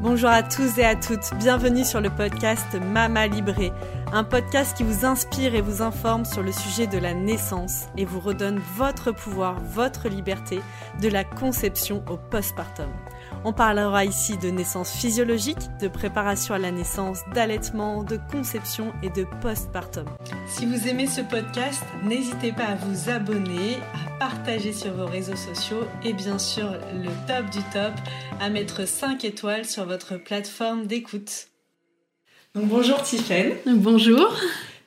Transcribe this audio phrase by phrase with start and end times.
[0.00, 3.70] Bonjour à tous et à toutes, bienvenue sur le podcast Mama Libré,
[4.14, 8.06] un podcast qui vous inspire et vous informe sur le sujet de la naissance et
[8.06, 10.62] vous redonne votre pouvoir, votre liberté,
[11.02, 12.88] de la conception au postpartum.
[13.42, 19.08] On parlera ici de naissance physiologique, de préparation à la naissance, d'allaitement, de conception et
[19.08, 20.04] de postpartum.
[20.46, 25.36] Si vous aimez ce podcast, n'hésitez pas à vous abonner, à partager sur vos réseaux
[25.36, 27.94] sociaux et bien sûr le top du top,
[28.40, 31.48] à mettre 5 étoiles sur votre plateforme d'écoute.
[32.54, 33.54] Donc bonjour Tiffaine.
[33.64, 34.36] Bonjour.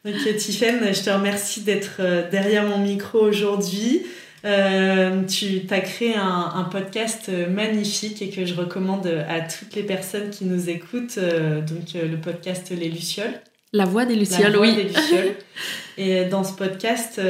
[0.05, 4.05] Donc Tiffaine, je te remercie d'être euh, derrière mon micro aujourd'hui.
[4.45, 10.29] Euh, tu as créé un, podcast magnifique et que je recommande à toutes les personnes
[10.29, 13.41] qui nous écoutent, euh, donc euh, le podcast Les Lucioles.
[13.71, 14.75] La voix des Lucioles, La voix oui.
[14.75, 15.35] Des Lucioles.
[15.97, 17.21] Et dans ce podcast,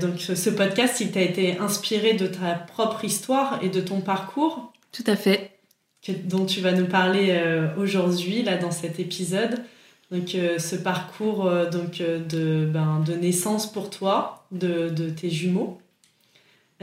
[0.00, 4.72] donc ce podcast, il t'a été inspiré de ta propre histoire et de ton parcours.
[4.92, 5.50] Tout à fait.
[6.24, 7.36] dont tu vas nous parler
[7.76, 9.56] aujourd'hui, là, dans cet épisode.
[10.12, 15.80] Donc, ce parcours donc, de, ben, de naissance pour toi, de, de tes jumeaux.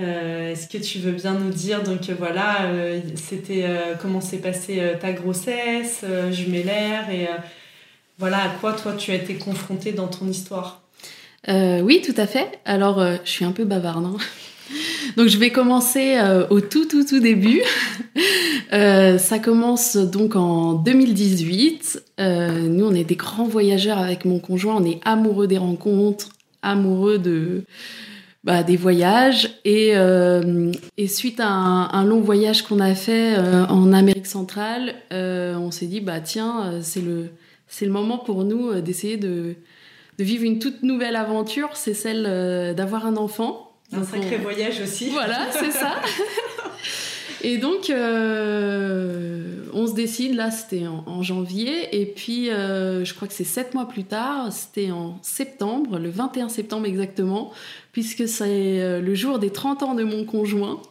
[0.02, 3.66] Euh, est-ce que tu veux bien nous dire donc euh, voilà euh, c'était
[4.02, 7.28] comment s'est passée ta grossesse jumellaire et
[8.18, 10.82] voilà à quoi toi tu as été confrontée dans ton histoire?
[11.48, 12.60] Oui tout à fait.
[12.66, 14.06] Alors je suis un peu bavarde.
[14.06, 14.18] Hein.
[15.18, 16.18] donc je vais commencer
[16.50, 17.62] au tout tout tout début.
[18.72, 22.04] ça commence donc en 2018.
[22.20, 24.76] nous on est des grands voyageurs avec mon conjoint.
[24.76, 26.30] On est amoureux des rencontres,
[26.62, 27.64] amoureux de
[28.44, 33.66] bah, des voyages et, euh, et suite à un, long voyage qu'on a fait euh,
[33.68, 37.30] en Amérique centrale, euh, on s'est dit bah tiens c'est le
[37.68, 39.56] c'est le moment pour nous d'essayer de,
[40.18, 42.24] de vivre une toute nouvelle aventure, c'est celle
[42.76, 43.78] d'avoir un enfant.
[43.94, 45.10] Un sacré voyage aussi.
[45.10, 46.02] Voilà, c'est ça.
[47.44, 53.28] Et donc, euh, on se décide, là, c'était en, janvier, et puis euh, je crois
[53.28, 57.52] que c'est sept mois plus tard, c'était en septembre, le 21 septembre exactement,
[57.94, 60.82] puisque c'est euh, le jour des 30 ans de mon conjoint.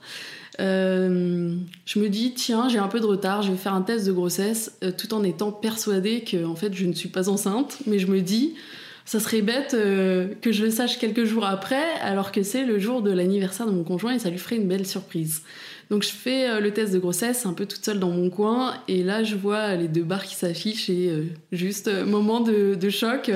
[0.58, 4.12] je me dis, tiens, j'ai un peu de retard, je vais faire un test de
[4.12, 8.08] grossesse, tout en étant persuadée que, en fait, je ne suis pas enceinte, mais je
[8.08, 8.54] me dis,
[9.04, 13.02] ça serait bête que je le sache quelques jours après, alors que c'est le jour
[13.02, 15.42] de l'anniversaire de mon conjoint et ça lui ferait une belle surprise.
[15.90, 18.74] Donc je fais euh, le test de grossesse un peu toute seule dans mon coin
[18.86, 22.90] et là je vois les deux barres qui s'affichent et euh, juste euh, moment de,
[22.90, 23.30] choc.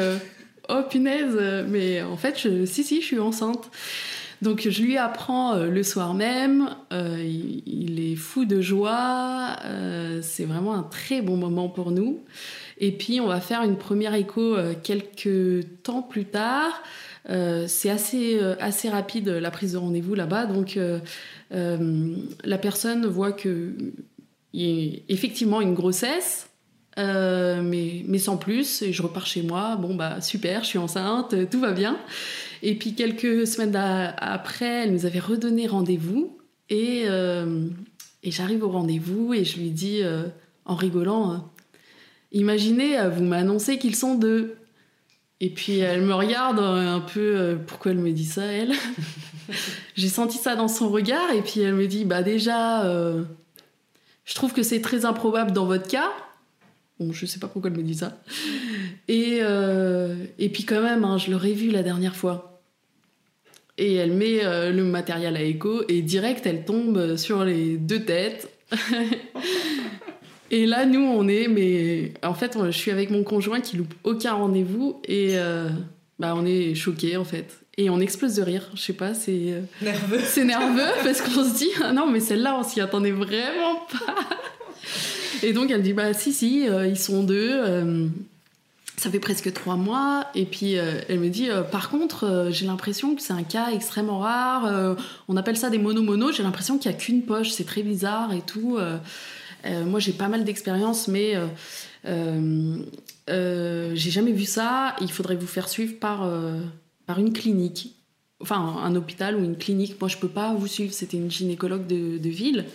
[0.69, 1.37] oh punaise,
[1.69, 3.71] mais en fait si si je suis enceinte.
[4.43, 9.57] Donc je lui apprends le soir même, il, est fou de joie,
[10.23, 12.25] c'est vraiment un très bon moment pour nous.
[12.79, 16.83] Et puis on va faire une première écho quelques temps plus tard.
[17.67, 20.99] c'est assez, assez rapide la prise de rendez-vous là-bas, donc euh,
[21.51, 23.93] la personne voit qu'il
[24.53, 26.49] y a effectivement une grossesse,
[26.99, 30.79] euh, mais, mais sans plus, et je repars chez moi, bon bah super, je suis
[30.79, 31.99] enceinte, tout va bien.
[32.63, 36.39] Et puis quelques semaines après, elle nous avait redonné rendez-vous,
[36.71, 37.67] et, euh,
[38.23, 40.03] et j'arrive au rendez-vous, et je lui dis
[40.65, 41.51] en rigolant,
[42.33, 44.57] imaginez, vous m'annoncez qu'ils sont deux.
[45.41, 48.73] Et puis elle me regarde un peu, pourquoi elle me dit ça, elle?
[49.97, 53.23] J'ai senti ça dans son regard et puis elle me dit bah déjà euh,
[54.25, 56.11] je trouve que c'est très improbable dans votre cas.
[57.01, 58.19] Bon, je sais pas pourquoi elle me dit ça.
[59.09, 62.63] Et, euh, et puis quand même, hein, je l'aurais vu la dernière fois.
[63.77, 68.05] Et elle met euh, le matériel à écho et direct, elle tombe sur les deux
[68.05, 68.49] têtes.
[70.53, 73.95] et là, nous, on est, mais en fait, je suis avec mon conjoint qui loupe
[74.05, 75.35] aucun rendez-vous et
[76.21, 78.69] bah, on est choqués en fait et on explose de rire.
[78.75, 80.21] Je sais pas, c'est euh, nerveux.
[80.25, 84.15] C'est nerveux parce qu'on se dit ah non mais celle-là on s'y attendait vraiment pas.
[85.43, 87.51] Et donc elle dit bah si si euh, ils sont deux.
[87.53, 88.07] Euh,
[88.97, 93.23] ça fait presque trois mois et puis elle me dit par contre j'ai l'impression que
[93.23, 94.97] c'est un cas extrêmement rare.
[95.27, 96.31] on appelle ça des mono-mono.
[96.31, 97.51] J'ai l'impression qu'il y a qu'une poche.
[97.51, 98.79] C'est très bizarre et tout.
[99.85, 101.37] moi j'ai pas mal d'expérience mais
[102.07, 104.95] j'ai jamais vu ça.
[105.01, 106.25] Il faudrait vous faire suivre par
[107.07, 107.97] par une clinique,
[108.41, 110.01] enfin un hôpital ou une clinique.
[110.01, 110.93] Moi, je peux pas vous suivre.
[110.93, 112.67] C'était une gynécologue de, ville.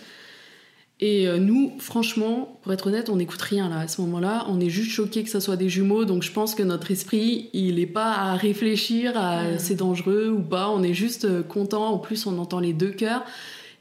[1.02, 4.44] Et euh, nous, franchement, pour être honnête, on n'écoute rien là à ce moment-là.
[4.48, 6.04] On est juste choqué que ça soit des jumeaux.
[6.04, 10.42] Donc je pense que notre esprit, il n'est pas à réfléchir à c'est dangereux ou
[10.42, 10.68] pas.
[10.68, 11.86] On est juste euh, content.
[11.86, 13.24] En plus, on entend les deux cœurs.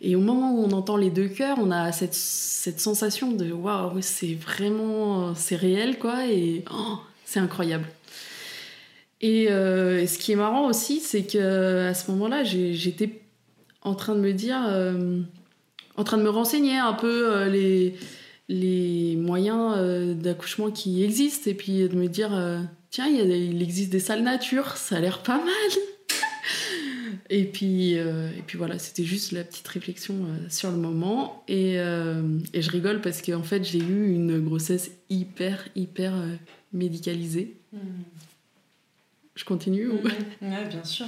[0.02, 3.52] Et au moment où on entend les deux cœurs, on a cette, cette sensation de
[3.52, 6.25] waouh, c'est vraiment, c'est réel quoi.
[6.25, 7.86] Et oh, c'est incroyable.
[9.24, 13.21] Euh, et, ce qui est marrant aussi, c'est que à ce moment-là, j'étais
[13.81, 15.21] en train de me dire, euh,
[15.95, 17.95] en train de me renseigner un peu euh, les,
[18.50, 22.31] les moyens euh, d'accouchement qui existent et puis de me dire
[22.89, 25.71] tiens, il, existe des salles nature, ça a l'air pas mal.
[27.30, 30.16] et puis, et puis voilà, c'était juste la petite réflexion
[30.50, 31.44] sur le moment.
[31.48, 36.13] Et, et, je rigole parce qu'en fait, j'ai eu une grossesse hyper, hyper
[36.74, 37.57] médicalisée.
[37.71, 37.77] Hmm.
[39.39, 40.00] Je continue ou...
[40.41, 41.06] Oui, bien sûr.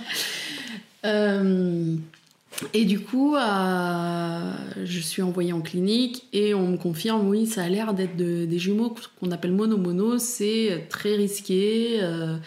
[2.73, 7.63] Et du coup, euh, je suis envoyée en clinique et on me confirme, oui, ça
[7.63, 12.37] a l'air d'être des jumeaux qu'on appelle mono-mono, c'est très risqué, euh,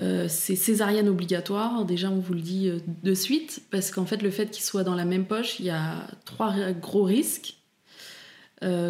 [0.00, 2.72] euh, c'est césarienne obligatoire, déjà on vous le dit
[3.02, 5.70] de suite, parce qu'en fait le fait qu'ils soient dans la même poche, il y
[5.70, 7.56] a trois gros risques.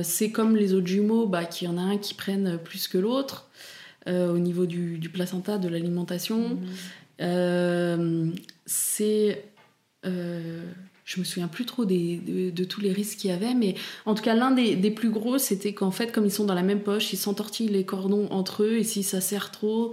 [0.03, 2.99] c'est comme les autres jumeaux, bah, qu'il y en a un qui prenne plus que
[2.99, 3.49] l'autre
[4.07, 6.59] au niveau du, placenta, de l'alimentation.
[7.21, 8.33] Mmh.
[8.67, 9.45] c'est
[10.07, 10.63] euh,
[11.05, 13.75] je me souviens plus trop de, tous les risques qu'il y avait, mais
[14.07, 16.63] en tout cas, l'un des, plus gros, c'était qu'en fait, comme ils sont dans la
[16.63, 19.93] même poche, ils s'entortillent les cordons entre eux, et si ça serre trop,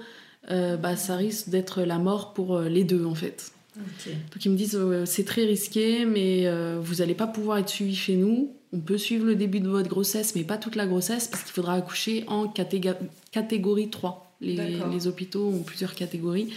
[0.50, 3.52] euh, bah, ça risque d'être la mort pour euh, les deux, en fait.
[3.76, 6.46] Donc ils me disent, c'est très risqué, mais
[6.82, 8.54] vous n'allez pas pouvoir être suivi chez nous.
[8.74, 11.52] On peut suivre le début de votre grossesse, mais pas toute la grossesse, parce qu'il
[11.52, 14.36] faudra accoucher en catégorie 3.
[14.40, 16.54] Les, les hôpitaux ont plusieurs catégories.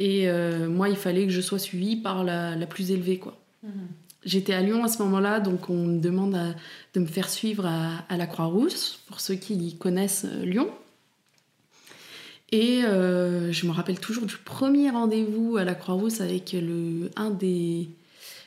[0.00, 3.36] Et euh, moi, il fallait que je sois suivie par la, plus élevée, quoi.
[3.62, 3.70] Mhm.
[4.24, 6.38] J'étais à Lyon à ce moment-là, donc on me demande
[6.94, 10.70] de me faire suivre à, la Croix-Rousse, pour ceux qui connaissent euh, Lyon.
[12.50, 17.30] Et euh, je me rappelle toujours du premier rendez-vous à la Croix-Rousse avec le, un
[17.30, 17.88] des,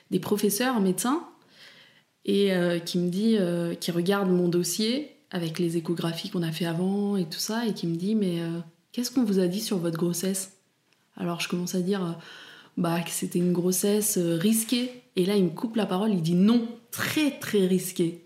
[0.09, 1.27] des professeurs médecins,
[2.27, 2.51] et
[2.85, 3.37] qui me dit,
[3.79, 7.73] qui regarde mon dossier avec les échographies qu'on a fait avant et tout ça, et
[7.73, 8.41] qui me dit, mais
[8.91, 10.57] qu'est-ce qu'on vous a dit sur votre grossesse?
[11.17, 12.11] Alors je commence à dire euh,
[12.77, 14.91] bah, que c'était une grossesse euh, risquée.
[15.15, 18.23] Et là, il me coupe la parole, il dit non, très très risquée.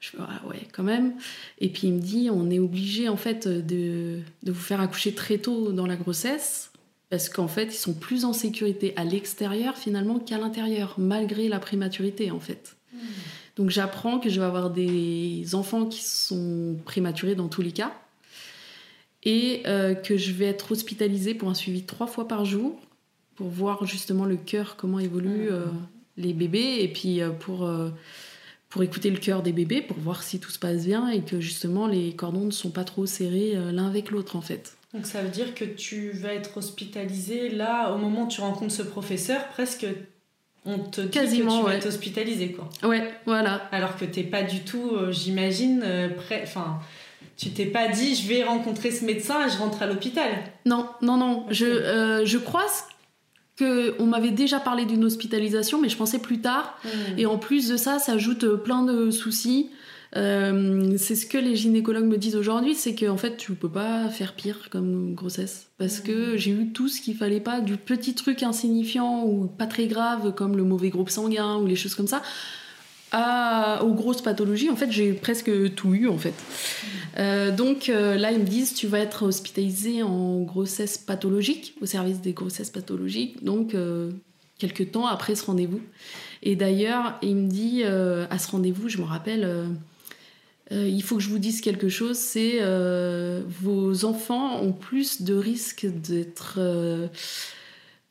[0.00, 1.14] Je fais ah ouais, quand même.
[1.58, 5.14] Et puis il me dit on est obligé en fait de, de vous faire accoucher
[5.14, 6.72] très tôt dans la grossesse
[7.10, 11.58] parce qu'en fait ils sont plus en sécurité à l'extérieur finalement qu'à l'intérieur, malgré la
[11.58, 12.76] prématurité en fait.
[13.56, 17.92] Donc j'apprends que je vais avoir des enfants qui sont prématurés dans tous les cas
[19.22, 22.80] et euh, que je vais être hospitalisée pour un suivi trois fois par jour
[23.36, 25.54] pour voir justement le cœur, comment évoluent ah.
[25.54, 25.66] euh,
[26.16, 27.70] les bébés et puis euh, pour,
[28.68, 31.40] pour écouter le cœur des bébés, pour voir si tout se passe bien et que
[31.40, 34.76] justement les cordons ne sont pas trop serrés l'un avec l'autre en fait.
[34.92, 38.74] Donc ça veut dire que tu vas être hospitalisée là, au moment où tu rencontres
[38.74, 39.86] ce professeur, presque
[40.64, 42.68] on te dit Quasiment, que tu vas être hospitalisée quoi.
[42.88, 43.68] Ouais, voilà.
[43.72, 45.84] Alors que t'es pas du tout, j'imagine,
[46.16, 46.40] prêt.
[46.42, 46.80] Enfin
[47.40, 50.28] tu t'es pas dit je vais rencontrer ce médecin et je rentre à l'hôpital
[50.66, 51.46] Non, non, non.
[51.50, 52.66] Je, euh, je crois
[53.58, 56.78] qu'on m'avait déjà parlé d'une hospitalisation, mais je pensais plus tard.
[56.84, 57.18] Hmm.
[57.18, 59.70] Et en plus de ça, ça ajoute euh, plein de soucis.
[60.16, 64.08] Euh, c'est ce que les gynécologues me disent aujourd'hui, c'est qu'en fait tu peux pas
[64.08, 66.36] faire pire comme grossesse parce que hmm.
[66.36, 70.34] j'ai eu tout ce qu'il fallait pas, du petit truc insignifiant ou pas très grave
[70.34, 72.22] comme le mauvais groupe sanguin ou les choses comme ça,
[73.82, 76.34] aux grosses pathologies, en fait, j'ai presque tout eu, en fait.
[77.18, 81.86] Euh, donc euh, là, ils me disent, tu vas être hospitalisé en grossesse pathologique, au
[81.86, 83.74] service des grossesses pathologiques, donc
[84.58, 85.80] quelques temps après ce rendez-vous.
[86.42, 89.68] Et d'ailleurs, il me dit, à ce rendez-vous, je me rappelle,
[90.70, 92.60] il faut que je vous dise quelque chose, c'est
[93.62, 96.60] vos enfants ont plus de risques d'être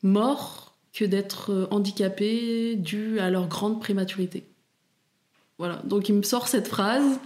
[0.02, 4.44] morts que d'être handicapés dû à leur grande prématurité.
[5.60, 7.20] Voilà, donc il me sort cette phrase.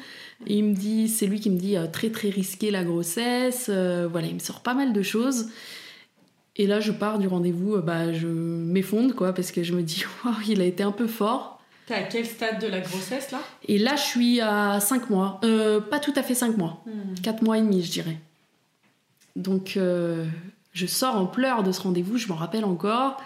[0.49, 3.67] Il me dit, c'est lui qui me dit euh, très très risqué la grossesse.
[3.69, 5.51] Euh, voilà, il me sort pas mal de choses.
[6.57, 9.83] Et là, je pars du rendez-vous, euh, bah, je m'effondre quoi, parce que je me
[9.83, 11.54] dis, waouh, il a été un peu fort.
[11.87, 13.41] T'es à quel stade de la grossesse là?
[13.69, 15.41] Et là, je suis à 5 mois.
[15.91, 16.83] pas tout à fait 5 mois.
[17.23, 17.45] 4 hmm.
[17.45, 18.17] mois et demi, je dirais.
[19.37, 23.21] Donc, je sors en pleurs de ce rendez-vous, je m'en rappelle encore.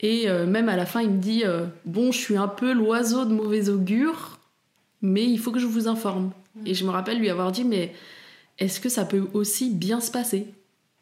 [0.00, 1.44] Et même à la fin, il me dit
[1.84, 4.38] Bon, je suis un peu l'oiseau de mauvais augure
[5.02, 6.32] mais il faut que je vous informe.
[6.66, 7.94] Et je me rappelle lui avoir dit, mais
[8.58, 10.46] est-ce que ça peut aussi bien se passer?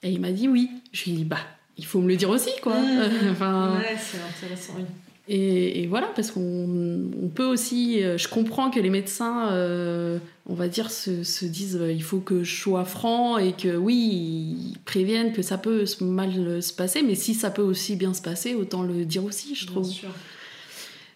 [0.02, 0.70] Et il m'a dit oui.
[0.92, 1.38] Je lui ai dit, bah,
[1.76, 2.75] il faut me le dire aussi, quoi.
[3.30, 4.84] enfin, ouais, c'est intéressant, oui.
[5.28, 8.02] Et, voilà, parce qu'on peut aussi.
[8.02, 12.21] Euh, je comprends que les médecins, euh, on va dire, se, disent euh, il faut
[12.21, 17.02] que je sois franc et que oui, ils préviennent que ça peut mal se passer,
[17.02, 19.83] mais si ça peut aussi bien se passer, autant le dire aussi, je trouve.
[19.83, 20.11] Bien sûr.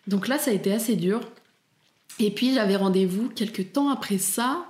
[0.08, 1.20] Donc là, ça a été assez dur.
[2.18, 4.66] Et puis j'avais rendez-vous quelques temps après ça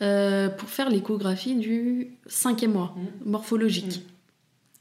[0.00, 3.28] euh, pour faire l'échographie du cinquième mois, mmh.
[3.30, 4.02] morphologique.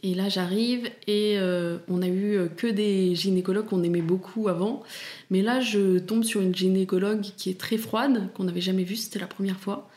[0.04, 1.40] Et là, j'arrive et
[1.88, 4.84] on a eu que des gynécologues qu'on aimait beaucoup avant.
[5.32, 8.96] Mais là, je tombe sur une gynécologue qui est très froide, qu'on n'avait jamais vue,
[8.96, 9.90] c'était la première fois.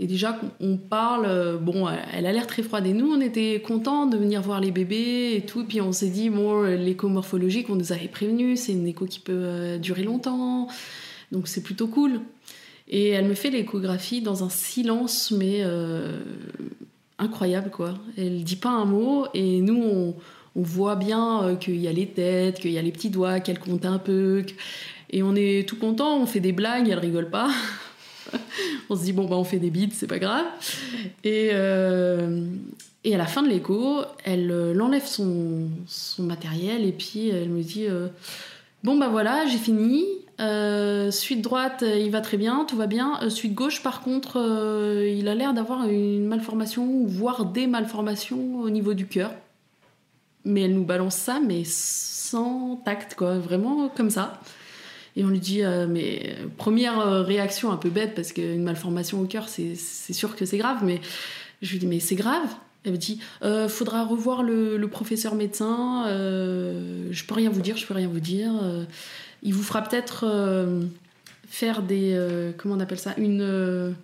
[0.00, 2.86] Et déjà, on parle, euh, bon, elle a l'air très froide.
[2.86, 5.64] Et nous, on était contents de venir voir les bébés et tout.
[5.64, 9.32] Puis on s'est dit, bon, l'écho on nous avait prévenu, c'est une écho qui peut
[9.34, 10.68] euh, durer longtemps.
[11.32, 12.20] Donc c'est plutôt cool.
[12.86, 16.20] Et elle me fait l'échographie dans un silence, mais euh,
[17.18, 17.94] incroyable, quoi.
[18.16, 19.26] Elle dit pas un mot.
[19.34, 20.14] Et nous, on,
[20.56, 23.58] on voit bien qu'il y a les têtes, qu'il y a les petits doigts, qu'elle
[23.58, 24.44] compte un peu.
[25.10, 27.50] Et on est tout content, on fait des blagues, elle rigole pas.
[28.90, 30.46] on se dit, bon, bah, on fait des bides, c'est pas grave.
[31.24, 32.46] Et, euh,
[33.04, 35.68] et à la fin de l'écho, elle, euh, enlève son,
[36.18, 38.08] matériel et puis elle me dit, euh,
[38.84, 40.04] bon, bah voilà, j'ai fini.
[41.10, 43.28] suite droite, il va très bien, tout va bien.
[43.30, 44.36] suite gauche, par contre,
[45.06, 49.32] il a l'air d'avoir une malformation, voire des malformations au niveau du cœur.
[50.44, 54.40] Mais elle nous balance ça, mais sans tact, quoi, vraiment comme ça.
[55.18, 59.20] Et on lui dit, euh, mais première euh, réaction un peu bête, parce qu'une malformation
[59.20, 59.74] au cœur, c'est
[60.12, 61.00] sûr que c'est grave, mais
[61.60, 62.48] je lui dis, mais c'est grave
[62.88, 67.86] Elle me dit, euh, faudra revoir le, professeur médecin, je peux rien vous dire, je
[67.86, 68.52] peux rien vous dire.
[69.42, 70.26] il vous fera peut-être
[71.48, 72.18] faire des.
[72.56, 73.94] comment on appelle ça Une.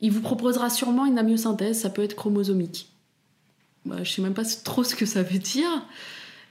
[0.00, 2.88] il vous proposera sûrement une amyosynthèse, ça peut être chromosomique.
[3.84, 5.68] Bah, je sais même pas trop ce que ça veut dire.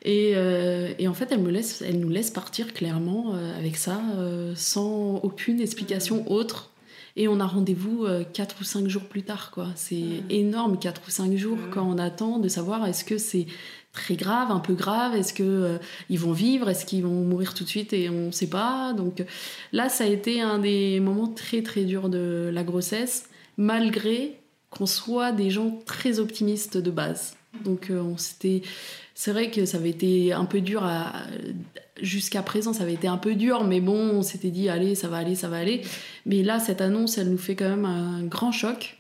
[0.06, 4.02] Euh, et, en fait, elle, me laisse, elle nous laisse partir clairement euh, avec ça,
[4.18, 6.72] euh, sans aucune explication autre.
[7.20, 9.50] Et on a rendez-vous 4 ou 5 jours plus tard.
[9.52, 9.70] quoi.
[9.76, 13.48] C'est énorme, 4 ou 5 jours, quand on attend de savoir est-ce que c'est
[13.92, 17.64] très grave, un peu grave, est-ce qu'ils ils vont vivre, est-ce qu'ils vont mourir tout
[17.64, 18.94] de suite et on ne sait pas.
[18.94, 19.24] Donc
[19.74, 24.86] là, ça a été un des moments très très durs de la grossesse, malgré qu'on
[24.86, 27.37] soit des gens très optimistes de base.
[27.64, 28.62] Donc on s'était
[29.20, 31.12] c'est vrai que ça avait été un peu dur à...
[32.00, 35.08] jusqu'à présent, ça avait été un peu dur, mais bon, on s'était dit allez, ça
[35.08, 35.82] va aller, ça va aller.
[36.28, 39.00] Mais là, cette annonce, elle nous fait quand même un grand choc.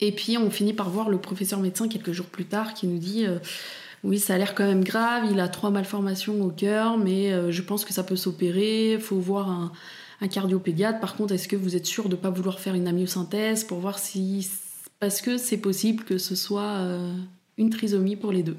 [0.00, 2.98] Et puis on finit par voir le professeur médecin quelques jours plus tard qui nous
[2.98, 3.38] dit euh,
[4.02, 7.52] oui, ça a l'air quand même grave, il a trois malformations au cœur, mais euh,
[7.52, 9.72] je pense que ça peut s'opérer, faut voir un,
[10.20, 10.98] un, cardiopédiatre.
[10.98, 13.78] Par contre, est-ce que vous êtes sûr de ne pas vouloir faire une amyosynthèse pour
[13.78, 14.50] voir si...
[15.00, 17.12] Parce que c'est possible que ce soit euh,
[17.56, 18.58] une trisomie pour les deux.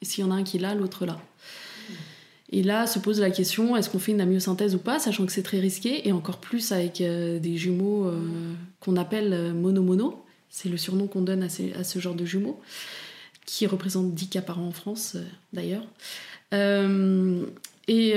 [0.00, 1.20] S'il y en a un qui l'a, l'autre là.
[2.54, 5.32] Et là se pose la question est-ce qu'on fait une amyosynthèse ou pas, sachant que
[5.32, 8.20] c'est très risqué, et encore plus avec euh, des jumeaux euh,
[8.78, 10.24] qu'on appelle mono-mono.
[10.50, 12.60] C'est le surnom qu'on donne à, ce genre de jumeaux,
[13.46, 15.16] qui représentent 10 cas par an en France
[15.52, 15.84] d'ailleurs.
[17.88, 18.14] Et,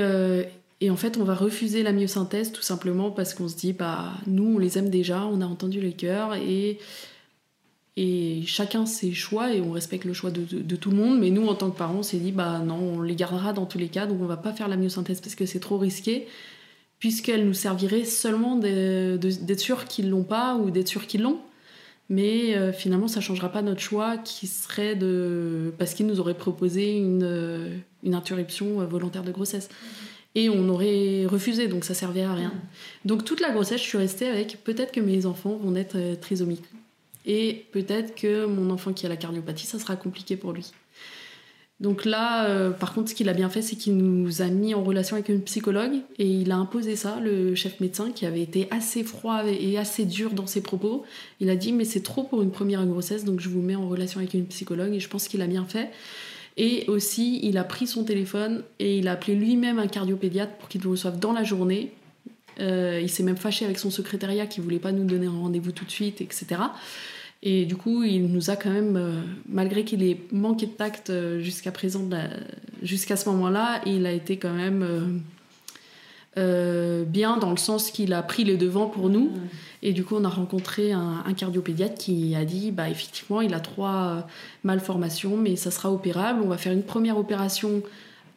[0.82, 4.12] et, en fait, on va refuser la myosynthèse tout simplement parce qu'on se dit bah,
[4.28, 6.78] nous, on les aime déjà, on a entendu les cœurs, et
[7.98, 11.20] et chacun ses choix et on respecte le choix de, tout le monde.
[11.20, 13.66] Mais nous, en tant que parents, on s'est dit, bah non, on les gardera dans
[13.66, 16.28] tous les cas, donc on va pas faire la myosynthèse parce que c'est trop risqué,
[17.00, 21.40] puisqu'elle nous servirait seulement d'être sûr qu'ils l'ont pas ou d'être sûr qu'ils l'ont.
[22.08, 25.74] Mais euh, finalement, ça changera pas notre choix qui serait de.
[25.80, 29.70] parce qu'ils nous auraient proposé une, une interruption volontaire de grossesse.
[30.36, 32.54] Et on aurait refusé, donc ça servait à rien.
[33.06, 36.16] Donc toute la grossesse, je suis restée avec peut-être que mes enfants vont être euh,
[36.16, 36.66] trisomiques.
[37.26, 40.72] Et peut-être que mon enfant qui a la cardiopathie, ça sera compliqué pour lui.
[41.82, 44.74] Donc là, euh, par contre, ce qu'il a bien fait, c'est qu'il nous a mis
[44.74, 48.42] en relation avec une psychologue et il a imposé ça, le chef médecin, qui avait
[48.42, 51.04] été assez froid et assez dur dans ses propos.
[51.42, 53.90] Il a dit, mais c'est trop pour une première grossesse, donc je vous mets en
[53.90, 55.92] relation avec une psychologue et je pense qu'il a bien fait.
[56.58, 60.70] Et aussi, il a pris son téléphone et il a appelé lui-même un cardiopédiatre pour
[60.70, 61.92] qu'il le reçoive dans la journée.
[62.62, 65.74] Euh, il s'est même fâché avec son secrétariat qui voulait pas nous donner un rendez-vous
[65.74, 66.62] tout de suite, etc.
[67.48, 71.12] Et du coup, il nous a quand même, euh, malgré qu'il ait manqué de tact
[71.12, 72.02] euh, jusqu'à présent,
[72.82, 75.22] jusqu'à ce moment-là, il a été quand même
[76.38, 79.32] euh, bien dans le sens qu'il a pris les devants pour nous.
[79.84, 83.60] Et du coup, on a rencontré un, cardiopédiatre qui a dit, bah effectivement, il a
[83.60, 84.26] trois
[84.64, 86.42] malformations, mais ça sera opérable.
[86.44, 87.84] On va faire une première opération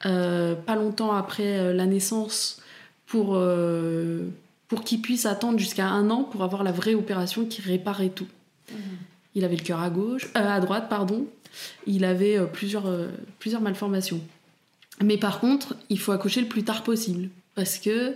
[0.02, 2.60] pas longtemps après la naissance
[3.06, 3.40] pour
[4.68, 8.28] pour qu'il puisse attendre jusqu'à un an pour avoir la vraie opération qui réparait tout.
[9.34, 11.26] Il avait le cœur à gauche, euh, à droite, pardon.
[11.87, 13.08] Il avait euh, plusieurs, euh,
[13.38, 14.20] plusieurs malformations.
[15.00, 17.28] Mais par contre, il faut accoucher le plus tard possible.
[17.54, 18.14] Parce que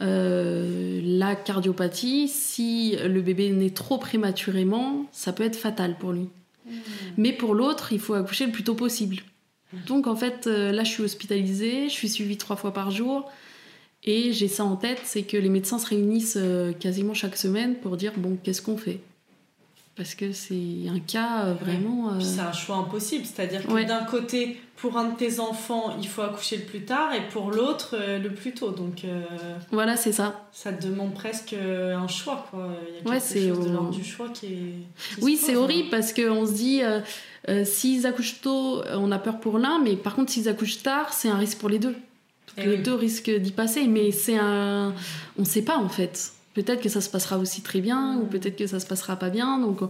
[0.00, 6.28] la cardiopathie, si le bébé naît trop prématurément, ça peut être fatal pour lui.
[6.66, 6.70] Mmh.
[7.18, 9.18] Mais pour l'autre, il faut accoucher le plus tôt possible.
[9.86, 13.30] Donc en fait, là, je suis hospitalisée, je suis suivie trois fois par jour.
[14.02, 16.38] Et j'ai ça en tête, c'est que les médecins se réunissent
[16.80, 18.98] quasiment chaque semaine pour dire, bon, qu'est-ce qu'on fait?
[19.94, 22.18] Parce que c'est un cas euh, vraiment.
[22.20, 26.22] C'est un choix impossible, c'est-à-dire que d'un côté, pour un de tes enfants, il faut
[26.22, 28.70] accoucher le plus tard, et pour l'autre, le plus tôt.
[28.70, 29.04] Donc
[29.70, 30.46] voilà, c'est ça.
[30.52, 32.68] Ça te demande presque un choix, quoi.
[32.88, 35.22] Il y a quelque chose de l'ordre du choix qui est.
[35.22, 36.82] oui, c'est horrible parce qu'on se dit.
[37.64, 41.28] s'ils accouchent tôt, on a peur pour l'un, mais par contre, s'ils accouchent tard, c'est
[41.28, 41.96] un risque pour les deux.
[42.58, 44.94] Eh les deux risquent d'y passer, mais c'est un.
[45.38, 46.32] On ne sait pas en fait.
[46.54, 49.30] Peut-être que ça se passera aussi très bien, ou peut-être que ça se passera pas
[49.30, 49.58] bien.
[49.58, 49.80] Donc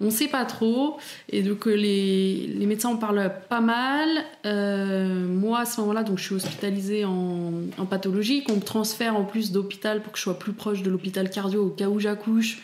[0.00, 0.98] on ne sait pas trop.
[1.28, 4.08] Et donc les, les, médecins en parlent pas mal.
[4.46, 9.16] Euh, moi à ce moment-là, donc je suis hospitalisée en, en pathologie, qu'on me transfère
[9.16, 11.98] en plus d'hôpital pour que je sois plus proche de l'hôpital cardio au cas où
[11.98, 12.62] j'accouche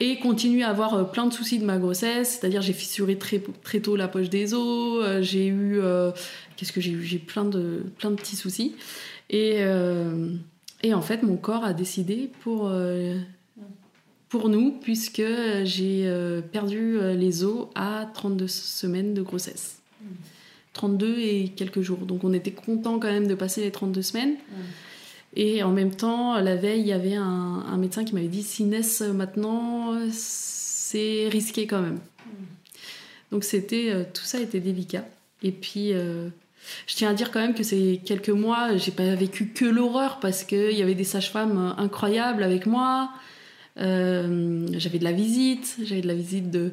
[0.00, 3.40] et continue à avoir euh, plein de soucis de ma grossesse, c'est-à-dire j'ai fissuré très,
[3.62, 5.80] très tôt la poche des os, euh, j'ai eu
[6.56, 7.02] qu'est-ce que j'ai eu?
[7.04, 8.74] J'ai plein de, plein de petits soucis.
[9.30, 10.34] Et, euh,
[10.82, 13.18] et en fait, mon corps a décidé pour, euh,
[14.28, 15.22] pour nous, puisque
[15.64, 19.78] j'ai euh, perdu les os à 32 semaines de grossesse.
[20.72, 21.98] 32 et quelques jours.
[21.98, 24.36] Donc on était content quand même de passer les 32 semaines.
[25.34, 28.42] Et en même temps, la veille, il y avait un, un médecin qui m'avait dit
[28.42, 32.00] si naissent maintenant, c'est risqué quand même.
[33.30, 35.04] Donc c'était tout ça était délicat.
[35.42, 35.92] Et puis
[36.86, 40.18] je tiens à dire quand même que ces quelques mois, j'ai pas vécu que l'horreur
[40.20, 43.10] parce qu'il y avait des sages-femmes incroyables avec moi.
[43.80, 46.72] Euh, j'avais de la visite, j'avais de la visite de mm.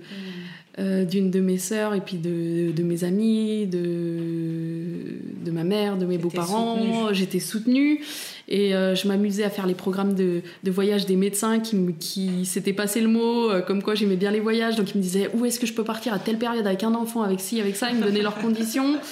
[0.80, 5.98] euh, d'une de mes sœurs et puis de, de mes amis, de, de ma mère,
[5.98, 7.14] de mes beaux-parents.
[7.14, 8.02] J'étais soutenue
[8.50, 12.46] et euh, je m'amusais à faire les programmes de, de voyage des médecins qui, qui
[12.46, 14.76] s'étaient passé le mot, comme quoi j'aimais bien les voyages.
[14.76, 16.96] Donc ils me disaient où est-ce que je peux partir à telle période avec un
[16.96, 17.90] enfant, avec ci, avec ça?
[17.90, 18.98] Ils me donnaient leurs conditions.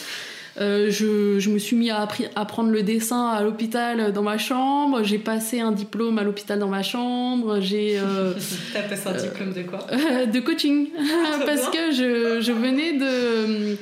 [0.59, 5.03] Euh, je, je, me suis mis à apprendre le dessin à l'hôpital dans ma chambre.
[5.03, 7.59] J'ai passé un diplôme à l'hôpital dans ma chambre.
[7.61, 7.99] J'ai.
[7.99, 8.33] Euh,
[8.73, 12.93] T'as passé un diplôme de quoi euh, De coaching, ah, parce que je, je, venais
[12.93, 13.77] de.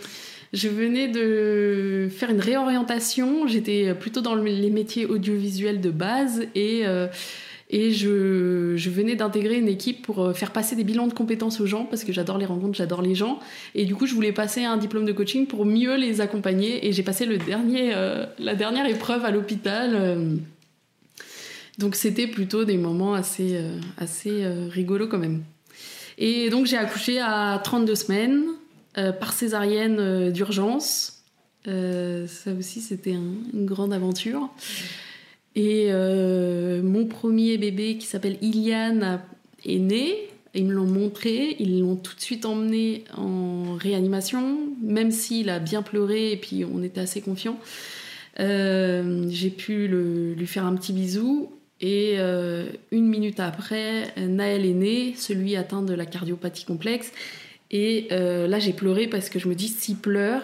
[0.51, 3.47] Je venais de faire une réorientation.
[3.47, 6.83] J'étais plutôt dans les métiers audiovisuels de base et
[7.69, 11.65] et je, venais d'intégrer une équipe pour euh, faire passer des bilans de compétences aux
[11.65, 13.39] gens, parce que j'adore les rencontres, j'adore les gens.
[13.73, 16.87] Et du coup, je voulais passer un diplôme de coaching pour mieux les accompagner.
[16.87, 19.91] Et j'ai passé le dernier, euh, la dernière épreuve à l'hôpital.
[19.95, 20.35] Euh.
[21.79, 23.59] donc c'était plutôt des moments assez,
[23.97, 25.43] assez rigolos quand même.
[26.17, 28.43] Et donc j'ai accouché à 32 semaines
[28.93, 31.23] par césarienne d'urgence.
[31.65, 34.49] ça aussi, c'était une grande aventure.
[35.55, 39.21] Et euh, mon premier bébé qui s'appelle Iliane
[39.63, 40.27] est né.
[40.53, 45.59] Ils me l'ont montré, ils l'ont tout de suite emmené en réanimation, même s'il a
[45.59, 47.59] bien pleuré et puis on était assez confiants.
[48.39, 54.73] Euh, j'ai pu lui faire un petit bisou et euh, une minute après, Naël est
[54.73, 57.11] né, celui atteint de la cardiopathie complexe.
[57.71, 60.41] Et là, j'ai pleuré parce que je me dis, s'il pleure,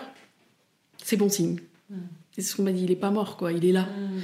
[1.02, 1.58] c'est bon signe.
[2.32, 3.84] C'est ce qu'on m'a dit, il est pas mort, quoi, il est là.
[3.84, 4.20] Mm.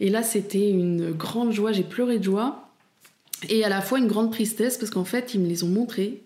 [0.00, 2.68] Et là, c'était une grande joie, j'ai pleuré de joie.
[3.48, 6.22] Et à la fois une grande tristesse parce qu'en fait, ils me les ont montrés.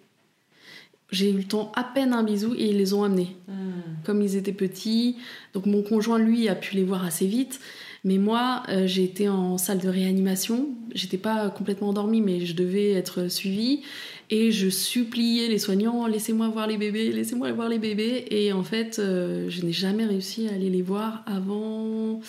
[1.11, 3.37] J'ai eu le temps à peine un bisou et ils les ont amenés.
[3.49, 3.81] Hmm.
[4.05, 5.17] Comme ils étaient petits.
[5.55, 7.61] Donc mon conjoint, lui, a pu les voir assez vite.
[8.05, 10.69] Mais moi, euh, j'ai été en salle de réanimation.
[10.95, 13.83] J'étais pas complètement endormie, mais je devais être suivie.
[14.29, 18.27] Et je suppliais les soignants, laissez-moi voir les bébés, laissez-moi voir les bébés.
[18.31, 22.21] Et en fait, euh, je n'ai jamais réussi à aller les voir avant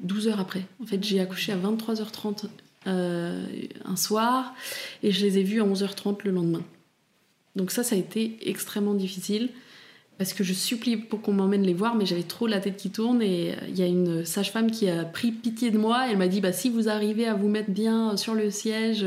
[0.00, 0.62] 12 heures après.
[0.82, 2.46] En fait, j'ai accouché à 23h30
[2.86, 3.44] euh,
[3.84, 4.54] un soir
[5.02, 6.62] et je les ai vus à 11h30 le lendemain.
[7.54, 9.50] Donc ça, ça a été extrêmement difficile
[10.18, 12.88] parce que je supplie pour qu'on m'emmène les voir, mais j'avais trop la tête qui
[12.88, 16.06] tourne et euh, il y a une sage-femme qui a pris pitié de moi.
[16.10, 19.04] Elle m'a dit, bah, si vous arrivez à vous mettre bien sur le siège,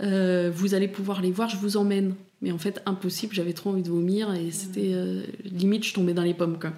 [0.00, 2.14] euh, vous allez pouvoir les voir, je vous emmène.
[2.40, 4.94] Mais en fait, impossible, j'avais trop envie de vomir et c'était
[5.44, 6.58] limite, je tombais dans les pommes.
[6.58, 6.72] Quoi.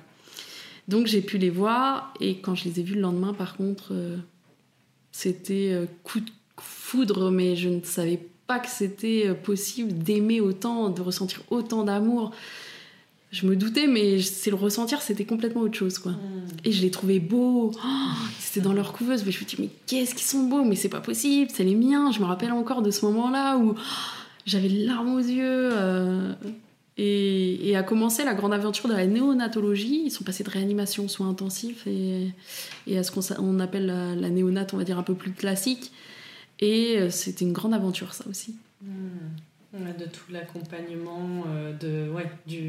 [0.89, 3.93] Donc j'ai pu les voir et quand je les ai vus le lendemain, par contre,
[3.93, 4.17] euh,
[5.13, 10.41] c'était euh, coup de foudre, mais je ne savais pas que c'était euh, possible d'aimer
[10.41, 12.33] autant, de ressentir autant d'amour.
[13.35, 16.13] Je me doutais, mais c'est le ressentir, c'était complètement autre chose, quoi.
[16.13, 16.47] Hmm.
[16.65, 17.73] Et je les trouvais beaux.
[17.75, 17.89] Oh,
[18.39, 20.89] c'était dans leur couveuse, mais je me dis mais qu'est-ce qu'ils sont beaux, mais c'est
[20.89, 22.13] pas possible, c'est les miens.
[22.13, 23.81] Je me rappelle encore de ce moment-là où oh,
[24.47, 25.73] j'avais les larmes aux yeux.
[26.97, 30.03] Et, a commencé la grande aventure de la néonatologie.
[30.05, 32.29] Ils sont passés de réanimation soins intensifs et,
[32.87, 35.91] et à ce qu'on appelle la, néonate, on va dire un peu plus classique.
[36.61, 38.55] Et euh, c'était une grande aventure, ça aussi.
[38.81, 39.09] Hmm.
[39.73, 42.69] De tout l'accompagnement, euh, de ouais, du.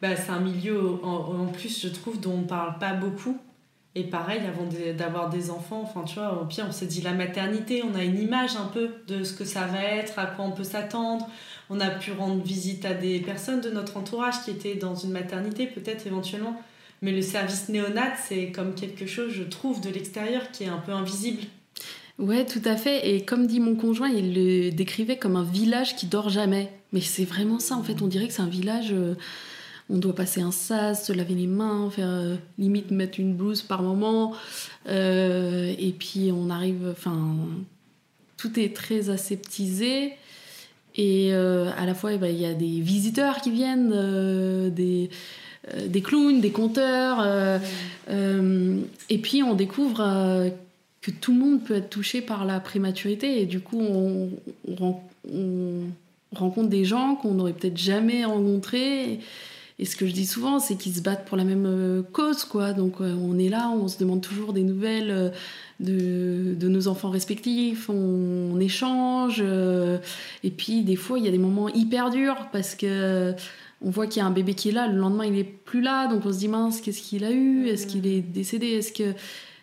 [0.00, 3.38] Bah, c'est un milieu en, plus, je trouve, dont on parle pas beaucoup.
[3.96, 7.12] Et pareil, avant d'avoir des enfants, enfin tu vois, au pire, on s'est dit la
[7.12, 10.44] maternité, on a une image un peu de ce que ça va être, à quoi
[10.44, 11.28] on peut s'attendre.
[11.70, 15.10] On a pu rendre visite à des personnes de notre entourage qui étaient dans une
[15.10, 16.60] maternité, peut-être éventuellement.
[17.02, 20.78] Mais le service néonat, c'est comme quelque chose, je trouve, de l'extérieur qui est un
[20.78, 21.42] peu invisible.
[22.18, 23.10] Ouais, tout à fait.
[23.10, 26.70] Et comme dit mon conjoint, il le décrivait comme un village qui dort jamais.
[26.92, 28.02] Mais c'est vraiment ça, en fait.
[28.02, 28.92] On dirait que c'est un village.
[28.92, 29.14] Euh,
[29.90, 33.62] on doit passer un sas, se laver les mains, faire euh, limite mettre une blouse
[33.62, 34.34] par moment.
[34.88, 36.88] Euh, et puis on arrive.
[36.90, 37.36] Enfin,
[38.36, 40.12] tout est très aseptisé.
[40.96, 45.08] Et à la fois, eh ben, il y a des visiteurs qui viennent, des
[45.86, 47.24] des clowns, des conteurs.
[48.08, 50.50] et puis on découvre
[51.00, 54.30] que tout le monde peut être touché par la prématurité et du coup on,
[56.32, 59.20] rencontre des gens qu'on n'aurait peut-être jamais rencontrés
[59.84, 62.72] ce que je dis souvent c'est qu'ils se battent pour la même euh, cause quoi.
[62.72, 65.30] Donc euh, on est là on se demande toujours des nouvelles euh,
[65.80, 67.88] de, nos enfants respectifs.
[67.88, 69.42] On, échange
[70.44, 73.34] et puis des fois il y a des moments hyper durs parce que
[73.80, 75.80] on voit qu'il y a un bébé qui est là le lendemain il est plus
[75.80, 76.06] là.
[76.08, 77.68] Donc on se dit mince qu'est-ce qu'il a eu?
[77.68, 78.66] Est-ce qu'il est décédé?
[78.66, 79.14] Est-ce que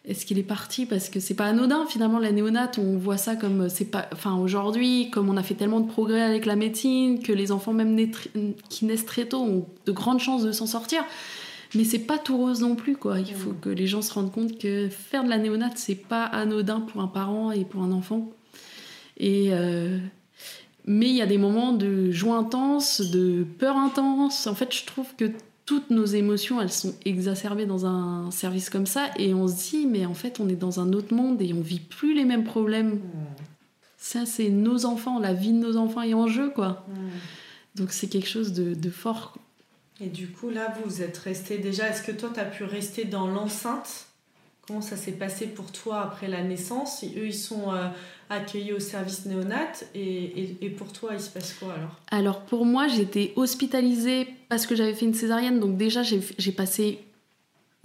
[0.08, 3.36] est-ce qu'il est parti parce que c'est pas anodin finalement la néonate on voit ça
[3.36, 7.22] comme c'est pas enfin aujourd'hui comme on a fait tellement de progrès avec la médecine
[7.22, 7.98] que les enfants même
[8.70, 11.04] qui naissent très tôt ont de grandes chances de s'en sortir.
[11.76, 13.20] Mais c'est pas tout rose non plus quoi.
[13.20, 16.24] Il faut que les gens se rendent compte que faire de la néonate c'est pas
[16.24, 18.30] anodin pour un parent et pour un enfant.
[19.18, 19.98] Et euh,
[20.86, 24.48] mais il y a des moments de joie intense de peur intense.
[24.48, 25.32] En fait je trouve que
[25.68, 29.86] toutes nos émotions, elles sont exacerbées dans un service comme ça, et on se dit,
[29.86, 32.46] mais en fait, on est dans un autre monde et on vit plus les mêmes
[32.46, 32.94] problèmes.
[32.94, 33.26] Hmm.
[33.98, 36.86] Ça, c'est nos enfants, la vie de nos enfants est en jeu, quoi.
[36.88, 37.10] Hmm.
[37.76, 39.38] Donc c'est quelque chose de, fort.
[40.00, 41.90] Et du coup, là, vous êtes resté déjà.
[41.90, 44.08] Est-ce que toi, tu as pu rester dans l'enceinte
[44.68, 47.88] Comment ça s'est passé pour toi après la naissance Eux, ils sont euh,
[48.30, 49.72] accueillis au service néonat.
[49.96, 51.96] Et, et, pour toi, il se passe quoi alors?
[52.12, 55.62] Alors, pour moi, j'étais hospitalisée parce que j'avais fait une césarienne.
[55.62, 57.00] Donc, déjà, j'ai passé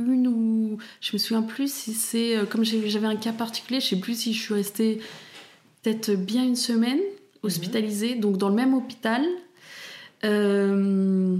[0.01, 0.79] une ou.
[1.01, 2.37] Je me souviens plus si c'est.
[2.37, 5.01] Euh, comme j'avais un cas particulier, je sais plus si je suis restée
[5.83, 7.01] peut-être bien une semaine
[7.45, 9.25] hospitalisée, donc dans le même hôpital.
[10.25, 11.37] Euh,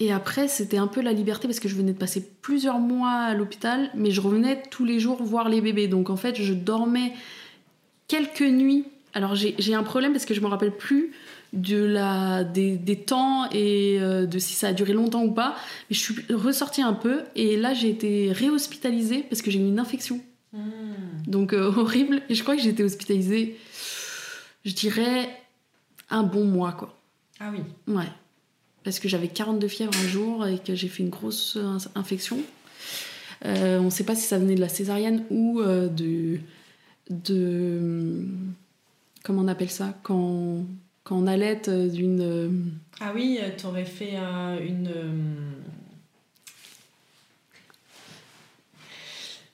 [0.00, 3.12] et après, c'était un peu la liberté parce que je venais de passer plusieurs mois
[3.12, 5.88] à l'hôpital, mais je revenais tous les jours voir les bébés.
[5.88, 7.12] Donc en fait, je dormais
[8.08, 8.86] quelques nuits.
[9.12, 11.12] Alors j'ai un problème parce que je me rappelle plus
[11.52, 15.54] de la, des, temps et euh, de si ça a duré longtemps ou pas.
[15.90, 19.68] Mais je suis ressortie un peu et là j'ai été réhospitalisée parce que j'ai eu
[19.68, 20.20] une infection.
[20.54, 20.94] Hmm.
[21.26, 22.22] Donc euh, horrible.
[22.30, 23.58] Et je crois que j'ai été hospitalisée,
[24.64, 25.28] je dirais,
[26.08, 26.96] un bon mois quoi.
[27.38, 27.60] Ah oui.
[27.92, 28.08] Ouais
[28.84, 31.58] parce que j'avais 42 fièvres un jour et que j'ai fait une grosse
[31.94, 32.38] infection.
[33.44, 36.38] Euh, on ne sait pas si ça venait de la césarienne ou euh, de,
[37.08, 38.26] de.
[39.22, 39.94] Comment on appelle ça?
[40.02, 40.64] Quand,
[41.04, 42.72] quand on allait d'une.
[43.00, 44.16] Ah oui, tu aurais fait
[44.66, 44.90] une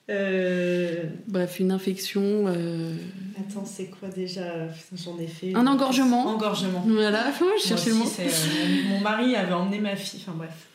[0.09, 2.45] Euh, Bref, une infection.
[2.47, 2.93] Euh,
[3.39, 4.67] Attends, c'est quoi déjà?
[4.95, 5.53] J'en ai fait.
[5.53, 6.27] Un engorgement.
[6.27, 6.83] Engorgement.
[6.87, 7.25] Voilà,
[7.61, 8.05] je cherchais le mot.
[8.05, 10.67] Euh, mon, mari avait emmené ma fille, enfin bref.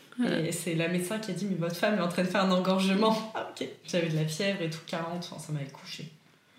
[0.45, 2.45] Et c'est la médecin qui a dit Mais votre femme est en train de faire
[2.45, 3.17] un engorgement.
[3.35, 3.67] Ah, ok.
[3.87, 6.11] J'avais de la fièvre et tout, 40, enfin, ça m'avait couché.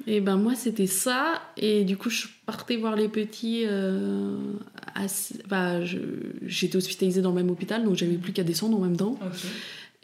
[0.07, 1.41] Et ben moi, c'était ça.
[1.55, 3.65] Et du coup, je partais voir les petits.
[5.47, 9.19] Bah, j'étais hospitalisée dans le même hôpital, donc j'avais plus qu'à descendre en même temps.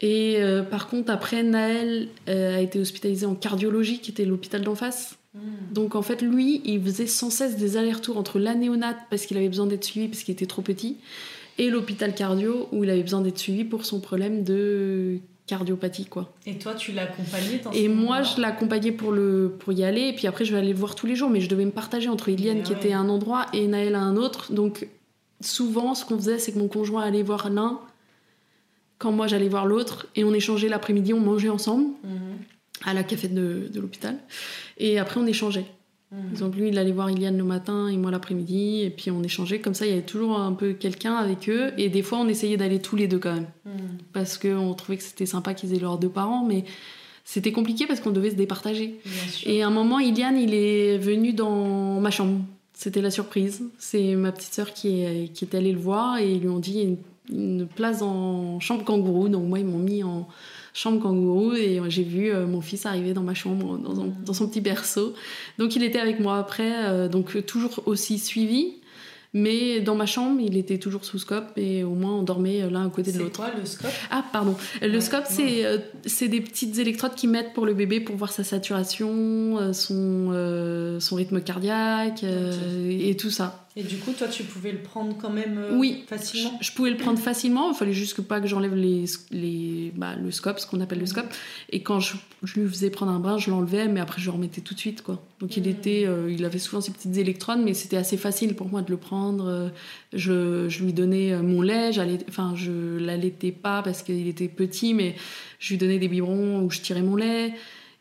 [0.00, 4.62] Et euh, par contre, après, Naël euh, a été hospitalisé en cardiologie, qui était l'hôpital
[4.62, 5.18] d'en face.
[5.34, 5.72] Hmm.
[5.72, 9.36] Donc en fait, lui, il faisait sans cesse des allers-retours entre la néonate, parce qu'il
[9.36, 10.96] avait besoin d'être suivi, parce qu'il était trop petit,
[11.58, 16.06] et l'hôpital cardio, où il avait besoin d'être suivi pour son problème de cardiopathie.
[16.06, 16.32] Quoi.
[16.46, 20.26] Et toi, tu l'accompagnais Et moi, je l'accompagnais pour, le, pour y aller, et puis
[20.26, 22.30] après, je vais aller le voir tous les jours, mais je devais me partager entre
[22.30, 24.52] Iliane, qui était à un endroit, et Naël à un autre.
[24.52, 24.88] Donc
[25.42, 27.80] souvent, ce qu'on faisait, c'est que mon conjoint allait voir l'un,
[29.00, 32.36] quand moi j'allais voir l'autre et on échangeait l'après-midi, on mangeait ensemble mhm.
[32.84, 34.16] à la café de, de l'hôpital
[34.78, 35.64] et après on échangeait.
[36.12, 36.38] Mhm.
[36.38, 39.60] Donc lui il allait voir Iliane le matin et moi l'après-midi et puis on échangeait
[39.60, 42.28] comme ça il y avait toujours un peu quelqu'un avec eux et des fois on
[42.28, 43.98] essayait d'aller tous les deux quand même mhm.
[44.12, 46.64] parce qu'on trouvait que c'était sympa qu'ils aient leurs deux parents mais
[47.24, 48.98] c'était compliqué parce qu'on devait se départager.
[49.46, 52.40] Et à un moment Iliane il est venu dans ma chambre.
[52.74, 53.62] C'était la surprise.
[53.78, 56.58] C'est ma petite sœur qui est, qui est allée le voir et ils lui ont
[56.58, 56.96] dit
[57.30, 59.28] une place en chambre kangourou.
[59.28, 60.28] Donc moi, ils m'ont mis en
[60.74, 64.60] chambre kangourou et j'ai vu euh, mon fils arriver dans ma chambre, dans, son petit
[64.60, 65.14] berceau.
[65.58, 68.80] Donc il était avec moi après, euh, donc toujours aussi suivi.
[69.32, 72.86] Mais dans ma chambre, il était toujours sous scope et au moins on dormait l'un
[72.86, 73.44] à côté de l'autre.
[73.44, 73.90] C'est quoi le scope?
[74.10, 74.56] Ah, pardon.
[74.82, 75.78] Le scope, c'est euh,
[76.20, 80.98] des petites électrodes qui mettent pour le bébé pour voir sa saturation, euh, son, euh,
[80.98, 83.68] son rythme cardiaque et tout ça.
[83.80, 86.90] Et du coup, toi, tu pouvais le prendre quand même euh, oui, facilement je, pouvais
[86.90, 87.70] le prendre facilement.
[87.70, 90.98] Il fallait juste que pas que j'enlève les, les, bah, le scope, ce qu'on appelle
[90.98, 91.32] le scope.
[91.70, 92.16] Et quand je,
[92.56, 95.00] lui faisais prendre un bain, je l'enlevais, mais après, je le remettais tout de suite.
[95.02, 95.22] Quoi.
[95.40, 98.68] Donc, il, était, euh, il avait souvent ces petites électrodes, mais c'était assez facile pour
[98.68, 99.70] moi de le prendre.
[100.12, 101.90] Je, je lui donnais mon lait.
[102.28, 105.16] Enfin, je l'allaitais pas parce qu'il était petit, mais
[105.58, 107.54] je lui donnais des biberons où je tirais mon lait.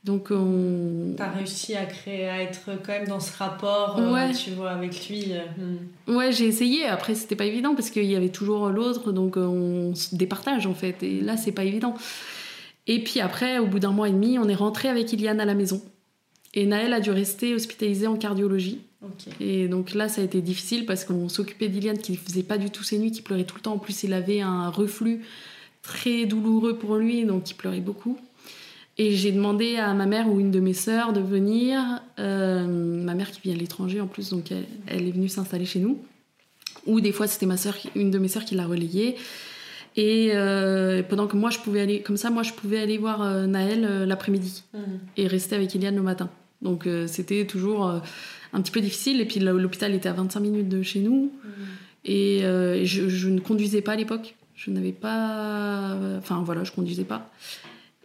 [0.05, 1.13] Donc on...
[1.17, 5.09] T'as réussi à créer, à être quand même dans ce rapport, euh, tu vois, avec
[5.09, 5.33] lui.
[5.33, 5.41] Euh,
[6.07, 6.15] hmm.
[6.15, 6.85] Ouais, j'ai essayé.
[6.85, 10.67] Après, c'était pas évident parce qu'il y avait toujours l'autre, donc euh, on se départage
[10.67, 11.03] en fait.
[11.03, 11.95] Et là, c'est pas évident.
[12.87, 15.45] Et puis après, au bout d'un mois et demi, on est rentré avec Iliane à
[15.45, 15.81] la maison.
[16.53, 18.79] Et Naël a dû rester hospitalisé en cardiologie.
[19.39, 22.57] Et donc là, ça a été difficile parce qu'on s'occupait d'Iliane qui ne faisait pas
[22.57, 23.73] du tout ses nuits, qui pleurait tout le temps.
[23.73, 25.23] En plus, il avait un reflux
[25.81, 28.17] très douloureux pour lui, donc il pleurait beaucoup.
[28.99, 32.01] Et j'ai demandé à ma mère ou une de mes sœurs de venir.
[32.19, 35.79] Euh, ma mère qui vient de l'étranger en plus, donc elle, est venue s'installer chez
[35.79, 35.99] nous.
[36.85, 39.15] Ou des fois c'était ma sœur, une de mes sœurs qui l'a relayée.
[39.95, 43.21] Et euh, pendant que moi je pouvais aller, comme ça, moi je pouvais aller voir
[43.21, 44.77] euh, Naël l'après-midi mmh.
[45.15, 46.29] et rester avec Eliane le matin.
[46.61, 49.21] Donc c'était toujours un petit peu difficile.
[49.21, 51.31] Et puis l'hôpital était à 25 minutes de chez nous.
[51.41, 51.49] Mmh.
[52.03, 52.41] Et
[52.83, 54.35] je, je, ne conduisais pas à l'époque.
[54.55, 55.97] Je n'avais pas.
[56.17, 57.31] Enfin voilà, je conduisais pas.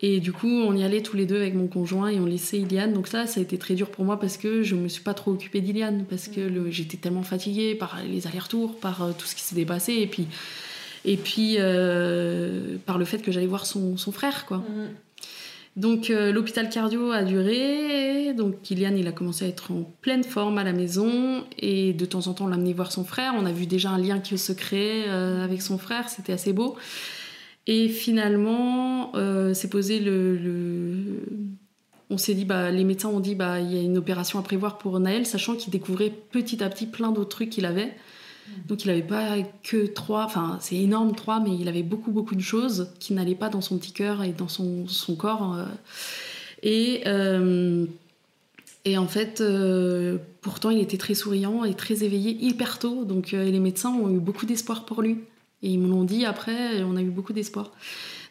[0.06, 2.58] Et du coup, on y allait tous les deux avec mon conjoint et on laissait
[2.58, 2.92] Iliane.
[2.92, 5.14] Donc ça, ça a été très dur pour moi parce que je me suis pas
[5.14, 9.34] trop occupée d'Iliane parce que j'étais tellement fatiguée par les allers-retours, par euh, tout ce
[9.34, 10.26] qui s'était passé et puis
[11.06, 14.58] et puis euh, par le fait que j'allais voir son, son, frère, quoi.
[14.58, 14.88] Mm.
[15.76, 20.22] Donc euh, l'hôpital cardio a duré, donc Kylian il a commencé à être en pleine
[20.22, 23.32] forme à la maison et de temps en temps on l'amenait voir son frère.
[23.38, 26.76] On a vu déjà un lien qui se créait avec son frère, c'était assez beau.
[27.66, 31.20] Et finalement, euh, c'est posé le,
[32.10, 34.42] On s'est dit, bah, les médecins ont dit, bah, il y a une opération à
[34.42, 37.94] prévoir pour Naël, sachant qu'il découvrait petit à petit plein d'autres trucs qu'il avait.
[38.68, 42.34] Donc il n'avait pas que trois, enfin c'est énorme trois, mais il avait beaucoup beaucoup
[42.34, 45.54] de choses qui n'allaient pas dans son petit cœur et dans son, son corps.
[45.54, 45.64] Euh.
[46.62, 47.86] Et, euh,
[48.84, 49.42] et en fait,
[50.42, 54.18] pourtant il était très souriant et très éveillé hyper tôt, donc les médecins ont eu
[54.18, 55.20] beaucoup d'espoir pour lui.
[55.64, 57.72] Et ils me l'ont dit après, et on a eu beaucoup d'espoir.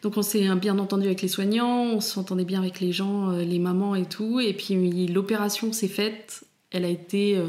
[0.02, 3.42] Donc on s'est bien entendu avec les soignants, on s'entendait bien avec les gens, euh,
[3.42, 4.38] les mamans et tout.
[4.38, 6.44] Et puis l'opération s'est faite.
[6.70, 7.36] Elle a été.
[7.36, 7.48] Euh,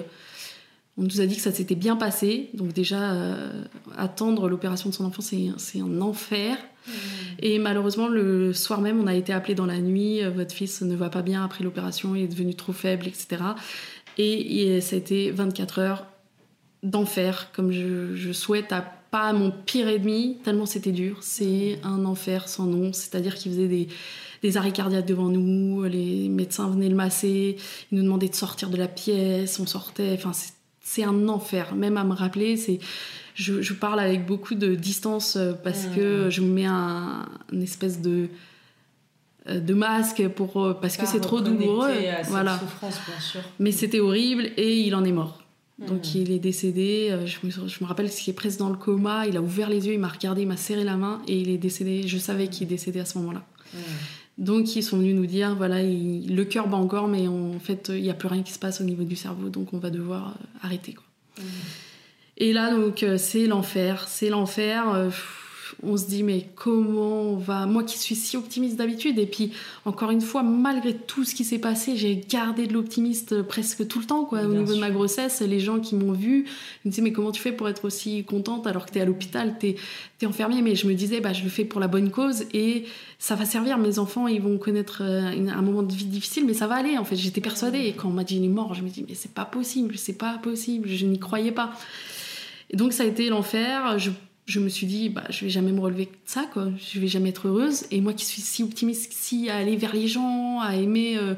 [0.97, 2.49] on nous a dit que ça s'était bien passé.
[2.53, 3.61] Donc déjà, euh,
[3.95, 6.57] attendre l'opération de son enfant, c'est un enfer.
[6.57, 6.91] Mmh.
[7.39, 10.21] Et malheureusement, le soir même, on a été appelé dans la nuit.
[10.23, 13.43] Votre fils ne va pas bien après l'opération, il est devenu trop faible, etc.
[14.17, 16.07] Et, ça a été 24 heures
[16.81, 21.19] d'enfer, comme je, je souhaite à pas mon pire ennemi, tellement c'était dur.
[21.21, 22.91] C'est un enfer sans nom.
[22.91, 23.87] C'est-à-dire qu'il faisait des,
[24.43, 27.55] des arrêts cardiaques devant nous, les médecins venaient le masser,
[27.93, 30.11] ils nous demandaient de sortir de la pièce, on sortait.
[30.17, 30.33] Enfin,
[30.81, 31.75] c'est un enfer.
[31.75, 32.79] Même à me rappeler, c'est.
[33.35, 38.01] Je, parle avec beaucoup de distance euh, parce que je me mets un, une espèce
[38.01, 38.27] de
[39.47, 41.91] euh, de masque pour euh, parce que c'est trop douloureux
[42.29, 43.41] voilà bien sûr.
[43.59, 45.44] mais c'était horrible et il en est mort
[45.77, 46.17] donc hmm.
[46.17, 49.27] il est décédé, euh, je me, je me rappelle qu'il est presque dans le coma,
[49.27, 51.49] il a ouvert les yeux, il m'a regardé, il m'a serré la main et il
[51.49, 52.07] est décédé.
[52.07, 53.45] Je savais qu'il est décédé à ce moment-là.
[53.73, 53.77] Hmm.
[54.37, 58.01] Donc ils sont venus nous dire, voilà, le cœur bat encore, mais en fait il
[58.01, 60.29] n'y a plus rien qui se passe au niveau du cerveau, donc on va devoir
[60.29, 60.93] euh, arrêter.
[60.93, 61.05] Quoi.
[61.39, 61.47] Hmm.
[62.37, 65.11] Et là donc euh, c'est l'enfer, c'est l'enfer
[65.83, 67.65] on se dit mais comment on va?
[67.65, 69.51] Moi qui suis si optimiste d'habitude et puis
[69.85, 73.99] encore une fois malgré tout ce qui s'est passé j'ai gardé de l'optimiste presque tout
[73.99, 75.41] le temps quoi au niveau de ma grossesse.
[75.41, 76.45] Les gens qui m'ont vu
[76.83, 79.05] me disaient mais comment tu fais pour être aussi contente alors que tu es à
[79.05, 79.57] l'hôpital?
[79.59, 79.75] Tu
[80.21, 80.61] es, enfermée.
[80.61, 82.85] Mais je me disais bah je le fais pour la bonne cause et
[83.19, 83.77] ça va servir.
[83.77, 86.97] Mes enfants ils vont connaître euh, un moment de vie difficile mais ça va aller
[86.97, 87.15] en fait.
[87.15, 87.79] J'étais persuadée.
[87.79, 89.97] Et quand on m'a dit il est mort je me dis mais c'est pas possible
[89.97, 90.89] c'est pas possible.
[90.89, 91.71] Je n'y croyais pas.
[92.69, 93.99] Et donc ça a été l'enfer.
[93.99, 94.11] Je
[94.45, 96.67] je me suis dit, bah, je vais jamais me relever de ça, quoi.
[96.77, 97.85] Je vais jamais être heureuse.
[97.91, 101.33] Et moi qui suis si optimiste, si à aller vers les gens, à aimer euh,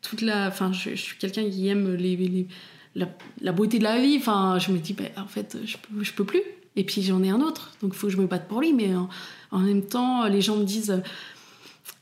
[0.00, 0.46] toute la.
[0.46, 2.46] Enfin, je, suis quelqu'un qui aime les,
[2.94, 4.16] la, beauté de la vie.
[4.16, 6.42] Enfin, je me dis, bah, en fait, je peux, je peux plus.
[6.76, 8.72] Et puis j'en ai un autre, donc il faut que je me batte pour lui.
[8.72, 8.92] Mais
[9.50, 11.02] en, même temps, les gens me disent,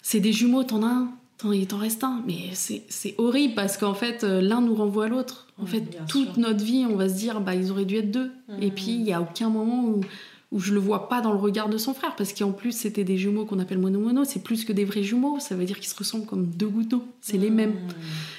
[0.02, 1.12] c'est des jumeaux, t'en as un,
[1.52, 2.22] il t'en reste un.
[2.26, 5.48] Mais c'est horrible parce qu'en fait, euh, l'un nous renvoie à l'autre.
[5.58, 8.30] En fait, toute notre vie, on va se dire, bah, ils auraient dû être deux.
[8.60, 8.74] Et mmh.
[8.74, 10.00] puis, il n'y a aucun moment où
[10.52, 13.04] où je le vois pas dans le regard de son frère, parce qu'en plus c'était
[13.04, 15.90] des jumeaux qu'on appelle mono-mono, c'est plus que des vrais jumeaux, ça veut dire qu'ils
[15.90, 17.70] se ressemblent comme deux gouttes d'eau, c'est les mêmes.
[17.70, 17.92] Mmh.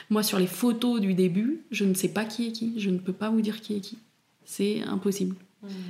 [0.10, 2.98] Moi sur les photos du début, je ne sais pas qui est qui, je ne
[2.98, 3.98] peux pas vous dire qui est qui.
[4.44, 5.36] C'est impossible.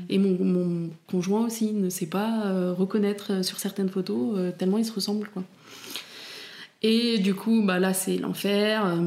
[0.09, 4.91] Et mon, conjoint aussi ne sait pas euh, reconnaître sur certaines photos, tellement ils se
[4.91, 5.29] ressemblent.
[5.29, 5.43] Quoi.
[6.81, 8.99] Et du coup, bah, là, c'est l'enfer.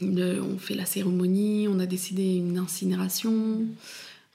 [0.00, 3.60] on fait la cérémonie, on a décidé une incinération.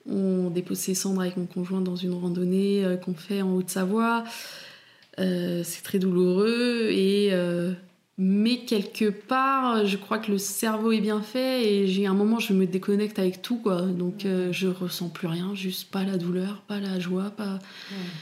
[0.09, 4.23] On dépose ses cendres avec mon conjoint dans une randonnée euh, qu'on fait en Haute-Savoie.
[5.19, 7.73] Euh, c'est très douloureux et euh,
[8.17, 12.39] mais quelque part, je crois que le cerveau est bien fait et j'ai un moment
[12.39, 13.81] je me déconnecte avec tout quoi.
[13.81, 17.59] Donc je ressens plus rien, juste pas la douleur, pas la joie, pas.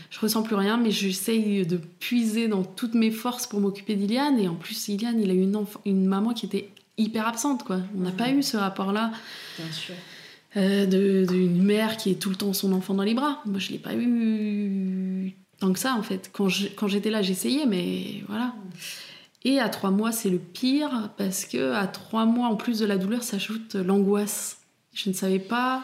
[0.10, 4.40] Je ressens plus rien, mais j'essaye de puiser dans toutes mes forces pour m'occuper d'Iliane
[4.40, 7.80] et en plus Iliane, il a une une maman qui était hyper absente quoi.
[7.98, 9.12] On n'a pas eu ce rapport là.
[9.58, 9.96] Bien sûr.
[10.58, 13.42] Euh, d'une mère qui est tout le temps son enfant dans les bras.
[13.46, 16.32] Moi, je l'ai pas eu tant que ça, en fait.
[16.34, 16.48] Quand
[16.88, 18.56] j'étais là, j'essayais, mais voilà.
[19.46, 22.86] Et à trois mois, c'est le pire, parce que à trois mois, en plus de
[22.86, 24.58] la douleur, s'ajoute l'angoisse.
[24.94, 25.84] Je ne savais pas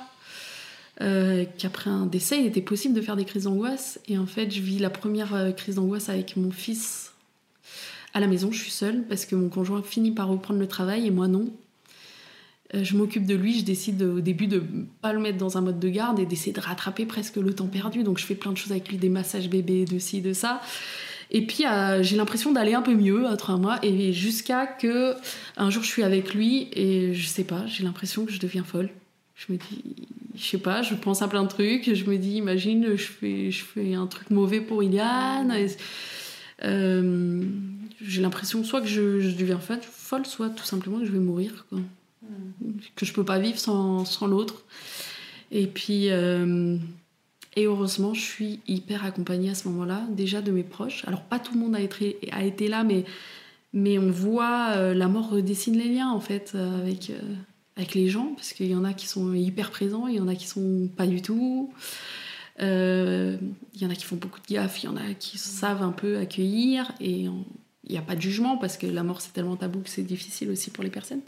[1.01, 3.99] euh, qu'après un décès, il était possible de faire des crises d'angoisse.
[4.07, 7.13] Et en fait, je vis la première euh, crise d'angoisse avec mon fils
[8.15, 8.51] à la maison.
[8.51, 11.53] Je suis seule, parce que mon conjoint finit par reprendre le travail et moi non.
[12.75, 14.63] Euh, je m'occupe de lui, je décide au début de
[15.01, 17.67] pas le mettre dans un mode de garde et d'essayer de rattraper presque le temps
[17.67, 18.03] perdu.
[18.03, 20.61] Donc je fais plein de choses avec lui, des massages bébés, de ci, de ça.
[21.31, 25.15] Et puis euh, j'ai l'impression d'aller un peu mieux à trois mois et jusqu'à que
[25.57, 28.63] un jour je suis avec lui et je sais pas, j'ai l'impression que je deviens
[28.63, 28.89] folle.
[29.35, 31.93] Je me dis, je sais pas, je pense à plein de trucs.
[31.93, 35.53] Je me dis, imagine, je fais, je fais un truc mauvais pour Iliane.
[36.63, 37.43] Euh,
[38.01, 41.65] j'ai l'impression soit que je, deviens folle, soit tout simplement que je vais mourir.
[42.95, 44.63] Que je peux pas vivre sans, sans l'autre.
[45.51, 46.77] Et puis, euh,
[47.55, 51.03] et heureusement, je suis hyper accompagnée à ce moment-là, déjà de mes proches.
[51.07, 53.05] Alors, pas tout le monde a été, a été là, mais,
[53.73, 57.11] mais on voit euh, la mort redessine les liens, en fait, euh, avec,
[57.77, 60.27] avec les gens, parce qu'il y en a qui sont hyper présents, il y en
[60.27, 61.71] a qui sont pas du tout.
[62.59, 63.37] Il
[63.81, 65.91] y en a qui font beaucoup de gaffe, il y en a qui savent un
[65.91, 67.27] peu accueillir, et
[67.87, 70.03] il n'y a pas de jugement, parce que la mort, c'est tellement tabou que c'est
[70.03, 71.21] difficile aussi pour les personnes.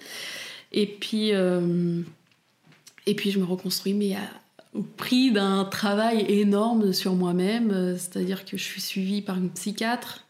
[0.72, 2.02] Et puis, euh,
[3.06, 4.16] et puis je me reconstruis, mais
[4.74, 7.72] au prix d'un travail énorme sur moi-même.
[7.72, 10.26] Euh, c'est-à-dire que je suis suivie par une psychiatre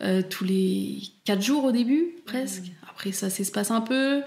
[0.00, 2.62] euh, tous les quatre jours au début, presque.
[2.62, 2.88] Mmh.
[2.90, 4.22] Après, ça s'espace un peu.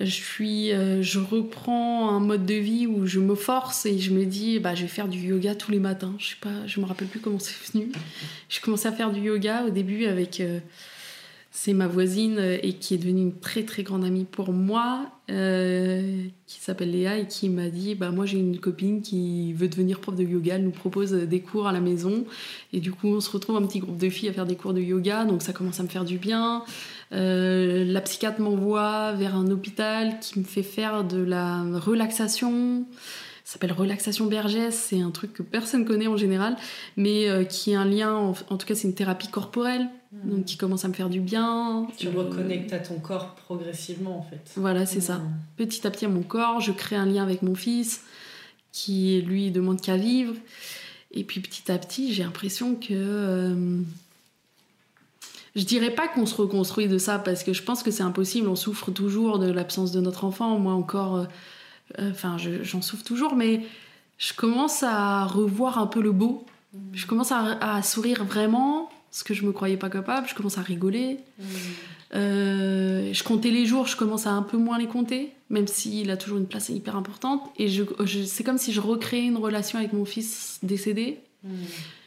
[0.00, 4.24] Je, suis, je reprends un mode de vie où je me force et je me
[4.24, 6.14] dis, bah, je vais faire du yoga tous les matins.
[6.18, 7.92] Je sais pas, je me rappelle plus comment c'est venu.
[8.48, 10.40] Je commençais à faire du yoga au début avec
[11.54, 15.10] c'est ma voisine euh, et qui est devenue une très très grande amie pour moi,
[15.30, 19.68] euh, qui s'appelle Léa et qui m'a dit bah moi j'ai une copine qui veut
[19.68, 22.24] devenir prof de yoga, elle nous propose des cours à la maison
[22.72, 24.72] et du coup on se retrouve un petit groupe de filles à faire des cours
[24.72, 26.64] de yoga donc ça commence à me faire du bien.
[27.12, 32.86] Euh, la psychiatre m'envoie vers un hôpital qui me fait faire de la relaxation
[33.44, 34.74] s'appelle Relaxation Bergès.
[34.74, 36.56] C'est un truc que personne connaît en général,
[36.96, 40.56] mais qui est un lien, en, en tout cas, c'est une thérapie corporelle donc qui
[40.56, 41.86] commence à me faire du bien.
[41.96, 44.52] Tu reconnectes à ton corps progressivement en fait.
[44.56, 45.20] Voilà, c'est ça.
[45.56, 48.02] Petit à petit à mon corps, je crée un lien avec mon fils
[48.72, 50.34] qui lui demande qu'à vivre.
[51.12, 53.80] Et puis petit à petit, j'ai l'impression que euh,
[55.56, 58.48] je dirais pas qu'on se reconstruit de ça parce que je pense que c'est impossible.
[58.48, 60.58] On souffre toujours de l'absence de notre enfant.
[60.58, 61.24] Moi encore, euh,
[61.98, 63.62] euh, enfin, j'en souffre toujours, mais
[64.18, 66.46] je commence à revoir un peu le beau.
[66.92, 70.62] Je commence à sourire vraiment ce que je me croyais pas capable, je commence à
[70.62, 71.18] rigoler.
[71.38, 71.44] Mmh.
[72.14, 76.10] Euh, je comptais les jours, je commence à un peu moins les compter, même s'il
[76.10, 77.42] a toujours une place hyper importante.
[77.58, 77.84] Et je,
[78.26, 81.20] c'est comme si je recréais une relation avec mon fils décédé.
[81.44, 81.50] Mmh.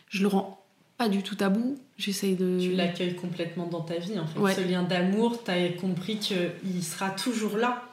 [0.09, 0.63] Je le rends
[0.97, 1.77] pas du tout tabou.
[1.97, 2.57] J'essaye de.
[2.59, 4.61] Tu l'accueilles complètement dans ta vie, en fait.
[4.61, 7.83] Ce lien d'amour, tu as compris qu'il sera toujours là.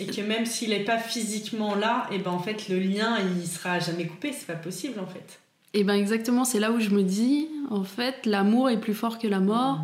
[0.00, 3.46] Et que même s'il n'est pas physiquement là, et ben en fait, le lien, il
[3.46, 4.32] sera jamais coupé.
[4.32, 5.38] C'est pas possible, en fait.
[5.74, 9.18] Et ben exactement, c'est là où je me dis, en fait, l'amour est plus fort
[9.18, 9.80] que la mort.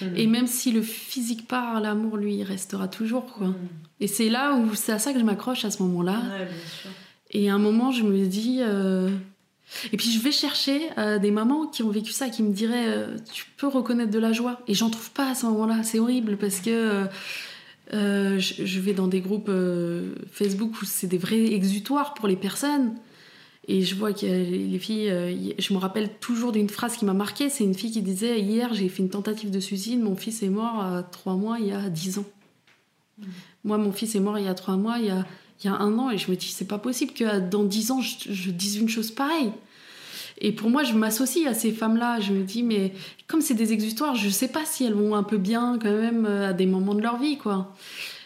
[0.00, 0.04] Mmh.
[0.16, 3.26] Et même si le physique part, l'amour, lui, il restera toujours.
[3.26, 3.46] Quoi.
[3.46, 3.54] Mmh.
[4.00, 6.20] Et c'est là où c'est à ça que je m'accroche à ce moment-là.
[7.30, 8.58] Et à un moment, je me dis.
[8.60, 9.08] Euh,
[9.92, 12.88] et puis je vais chercher euh, des mamans qui ont vécu ça, qui me diraient
[12.88, 14.60] euh, Tu peux reconnaître de la joie.
[14.66, 15.84] Et j'en trouve pas à ce moment-là.
[15.84, 17.06] C'est horrible parce que.
[17.92, 19.50] je vais dans des groupes
[20.32, 22.94] Facebook où c'est des vrais exutoires pour les personnes.
[23.72, 27.12] Et je vois que les filles, euh, je me rappelle toujours d'une phrase qui m'a
[27.12, 27.48] marquée.
[27.48, 30.48] C'est une fille qui disait Hier, j'ai fait une tentative de suicide, mon fils est
[30.48, 32.24] mort à trois mois il y a dix ans.
[33.18, 33.24] Mm.
[33.62, 35.24] Moi, mon fils est mort il y a trois mois, il y a,
[35.62, 37.92] il y a un an, et je me dis C'est pas possible que dans dix
[37.92, 39.52] ans, je, dise une chose pareille.
[40.38, 42.18] Et pour moi, je m'associe à ces femmes-là.
[42.18, 42.92] Je me dis Mais
[43.28, 46.26] comme c'est des exutoires, je sais pas si elles vont un peu bien quand même
[46.26, 47.72] euh, à des moments de leur vie, quoi.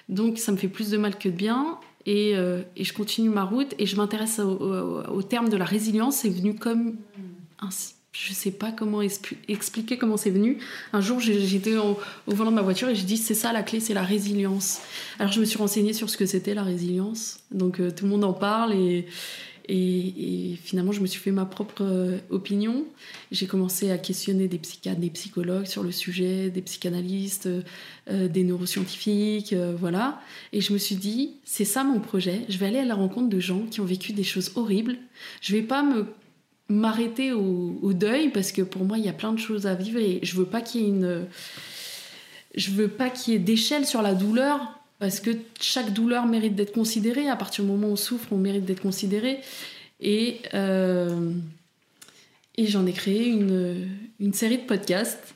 [0.09, 1.79] Donc, ça me fait plus de mal que de bien.
[2.07, 6.17] Et, et, je continue ma route et je m'intéresse au, terme de la résilience.
[6.17, 6.97] C'est venu comme
[7.61, 7.71] un,
[8.15, 10.59] je sais pas comment expliquer comment c'est venu.
[10.93, 11.99] Un jour, j'étais au,
[12.29, 14.79] volant de ma voiture et je dis c'est ça la clé, c'est la résilience.
[15.19, 17.41] Alors je me suis renseignée sur ce que c'était la résilience.
[17.51, 19.07] Donc euh, tout le monde en parle et,
[19.69, 22.85] et, finalement je me suis fait ma propre euh, opinion.
[23.31, 27.49] J'ai commencé à questionner des psychiatres, des psychologues sur le sujet, des psychanalystes,
[28.11, 30.21] euh, des neuroscientifiques, voilà.
[30.53, 32.43] Et je me suis dit c'est ça mon projet.
[32.49, 34.97] Je vais aller à la rencontre de gens qui ont vécu des choses horribles.
[35.41, 36.07] Je vais pas me
[36.69, 40.01] m'arrêter au, deuil parce que pour moi il y a plein de choses à vivre
[40.01, 41.27] et je veux pas qu'il y ait une
[42.55, 46.55] je veux pas qu'il y ait d'échelle sur la douleur parce que chaque douleur mérite
[46.55, 47.29] d'être considérée.
[47.29, 49.41] À partir du moment où on souffre on mérite d'être considéré.
[50.01, 51.31] Et euh,
[52.57, 55.35] j'en ai créé une, série de podcasts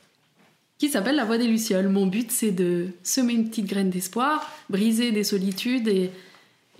[0.79, 1.87] qui s'appelle La Voix des Lucioles.
[1.87, 6.09] Mon but, c'est de semer une petite graine d'espoir, briser des solitudes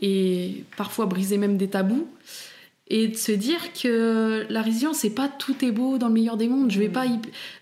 [0.02, 2.08] et parfois briser même des tabous
[2.90, 6.38] et de se dire que la résilience c'est pas tout est beau dans le meilleur
[6.38, 6.72] des mondes.
[6.72, 7.06] Je vais pas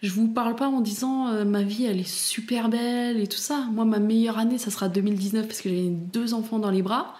[0.01, 3.37] je vous parle pas en disant euh, ma vie elle est super belle et tout
[3.37, 3.67] ça.
[3.73, 7.15] Moi ma meilleure année ça sera 2019 parce que j'ai deux enfants dans les bras.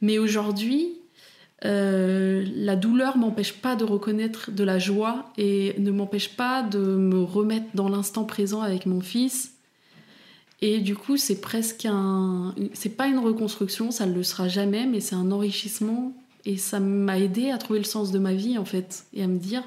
[0.00, 0.94] Mais aujourd'hui
[1.64, 6.78] euh, la douleur m'empêche pas de reconnaître de la joie et ne m'empêche pas de
[6.78, 9.52] me remettre dans l'instant présent avec mon fils.
[10.62, 14.86] Et du coup c'est presque un c'est pas une reconstruction ça ne le sera jamais
[14.86, 16.14] mais c'est un enrichissement
[16.46, 19.26] et ça m'a aidé à trouver le sens de ma vie, en fait, et à
[19.26, 19.64] me dire,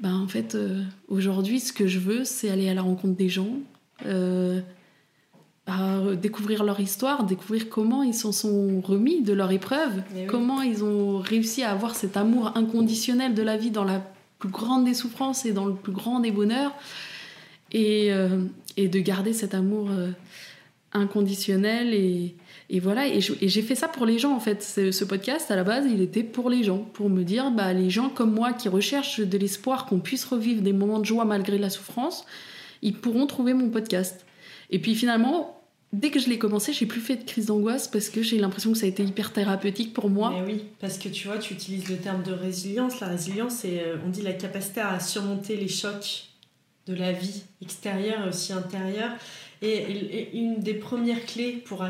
[0.00, 3.28] ben, en fait, euh, aujourd'hui, ce que je veux, c'est aller à la rencontre des
[3.28, 3.50] gens,
[4.06, 4.60] euh,
[6.20, 11.18] découvrir leur histoire, découvrir comment ils s'en sont remis de leur épreuve, comment ils ont
[11.18, 14.04] réussi à avoir cet amour inconditionnel de la vie dans la
[14.38, 16.72] plus grande des souffrances et dans le plus grand des bonheurs,
[17.70, 18.44] et, euh,
[18.76, 19.88] et de garder cet amour
[20.92, 22.34] inconditionnel et,
[22.74, 24.62] et voilà, et j'ai fait ça pour les gens en fait.
[24.62, 27.90] Ce podcast, à la base, il était pour les gens, pour me dire, bah, les
[27.90, 31.58] gens comme moi qui recherchent de l'espoir, qu'on puisse revivre des moments de joie malgré
[31.58, 32.24] la souffrance,
[32.80, 34.24] ils pourront trouver mon podcast.
[34.70, 35.62] Et puis finalement,
[35.92, 38.72] dès que je l'ai commencé, j'ai plus fait de crise d'angoisse parce que j'ai l'impression
[38.72, 40.32] que ça a été hyper thérapeutique pour moi.
[40.34, 43.00] Mais oui, parce que tu vois, tu utilises le terme de résilience.
[43.00, 46.24] La résilience, c'est, euh, on dit, la capacité à surmonter les chocs
[46.86, 49.10] de la vie extérieure et aussi intérieure.
[49.60, 51.82] Et, une des premières clés pour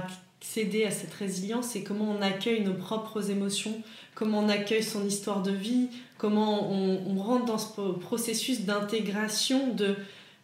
[0.43, 3.81] accéder à cette résilience, c'est comment on accueille nos propres émotions,
[4.17, 5.87] comment on accueille son histoire de vie,
[6.19, 9.95] comment on, rentre dans ce processus d'intégration de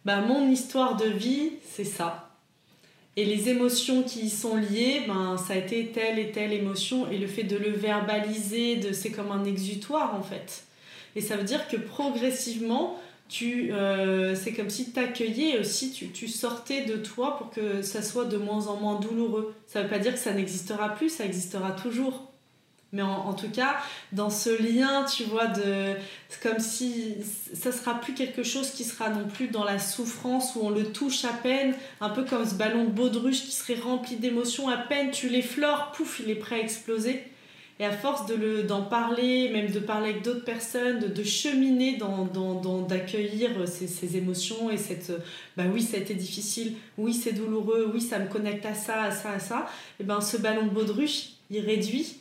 [0.05, 2.29] bah, mon histoire de vie, c'est ça.
[3.17, 7.11] Et les émotions qui y sont liées, ben, ça a été telle et telle émotion,
[7.11, 10.63] et le fait de le verbaliser, de, c'est comme un exutoire en fait.
[11.17, 12.97] Et ça veut dire que progressivement,
[13.29, 17.81] tu euh, c'est comme si tu accueillais aussi, tu, tu, sortais de toi pour que
[17.83, 19.55] ça soit de moins en moins douloureux.
[19.67, 22.29] Ça veut pas dire que ça n'existera plus, ça existera toujours.
[22.91, 23.75] Mais en, tout cas,
[24.13, 25.93] dans ce lien, tu vois, de,
[26.27, 27.17] c'est comme si
[27.53, 30.91] ça sera plus quelque chose qui sera non plus dans la souffrance où on le
[30.91, 34.77] touche à peine, un peu comme ce ballon de baudruche qui serait rempli d'émotions, à
[34.77, 37.28] peine tu l'effleures, pouf, il est prêt à exploser.
[37.81, 41.95] Et à force de d'en parler, même de parler avec d'autres personnes, de, de cheminer,
[41.95, 45.13] dans, dans, d'accueillir ces, ces, émotions et cette
[45.55, 49.03] bah oui, ça a été difficile, oui, c'est douloureux, oui, ça me connecte à ça,
[49.03, 49.65] à ça, à ça,
[49.99, 52.19] et ben ce ballon de baudruche, il réduit.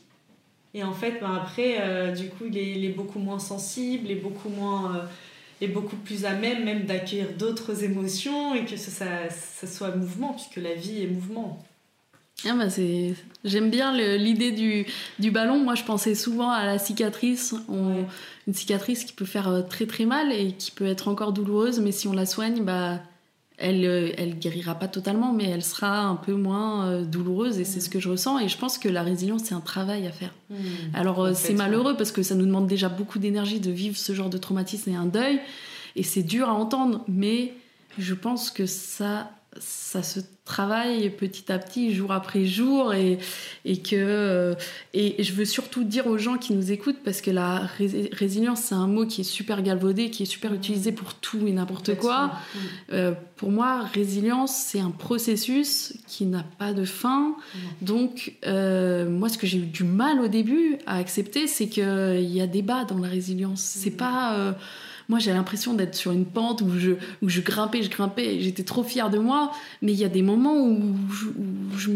[0.75, 4.11] Et en fait, ben après, euh, du coup, il est, il est, beaucoup moins sensible
[4.11, 4.97] et beaucoup moins.
[4.97, 5.01] Euh,
[5.67, 10.33] beaucoup plus à même même d'accueillir d'autres émotions et que ça, ça, ça soit mouvement,
[10.35, 11.59] puisque la vie est mouvement.
[12.47, 13.14] Ah bah c'est...
[13.45, 14.86] J'aime bien l'idée du,
[15.18, 15.59] du, ballon.
[15.59, 17.55] Moi, je pensais souvent à la cicatrice.
[17.68, 21.80] Une cicatrice qui peut faire euh, très très mal et qui peut être encore douloureuse,
[21.80, 23.01] mais si on la soigne, bah,
[23.59, 27.64] elle, euh, elle guérira pas totalement, mais elle sera un peu moins euh, douloureuse et
[27.64, 28.39] c'est ce que je ressens.
[28.39, 30.34] Et je pense que la résilience, c'est un travail à faire.
[30.51, 30.57] Mmh.
[30.95, 34.30] Alors, c'est malheureux parce que ça nous demande déjà beaucoup d'énergie de vivre ce genre
[34.30, 35.41] de traumatisme et un deuil.
[35.97, 37.55] Et c'est dur à entendre, mais
[37.99, 39.30] je pense que ça
[39.61, 43.19] ça se travaille petit à petit, jour après jour, et,
[43.65, 44.55] et que euh,
[44.95, 47.69] et je veux surtout dire aux gens qui nous écoutent, parce que la
[48.13, 51.53] résilience, c'est un mot qui est super galvaudé, qui est super utilisé pour tout et
[51.53, 52.33] n'importe quoi.
[52.93, 57.37] Euh, pour moi, résilience, c'est un processus qui n'a pas de fin.
[57.83, 62.31] Donc, euh, moi, ce que j'ai eu du mal au début à accepter, c'est qu'il
[62.31, 63.61] y a des bas dans la résilience.
[63.61, 64.57] C'est pas
[65.09, 66.93] moi, j'ai l'impression d'être sur une pente où je,
[67.23, 69.53] où je grimpais, je grimpais, j'étais trop fière de moi.
[69.81, 70.95] Mais il y a des moments où
[71.75, 71.89] je,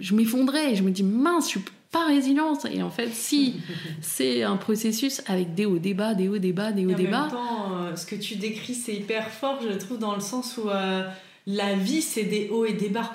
[0.00, 2.66] je, m'effondrais et je me dis, mince, je suis pas résiliente.
[2.72, 3.60] Et en fait, si,
[4.00, 7.06] c'est un processus avec des hauts, des bas, des hauts, des bas, des hauts, des
[7.06, 7.18] bas.
[7.18, 10.20] En même temps, euh, ce que tu décris, c'est hyper fort, je trouve, dans le
[10.20, 11.08] sens où euh,
[11.46, 13.14] la vie, c'est des hauts et des bas.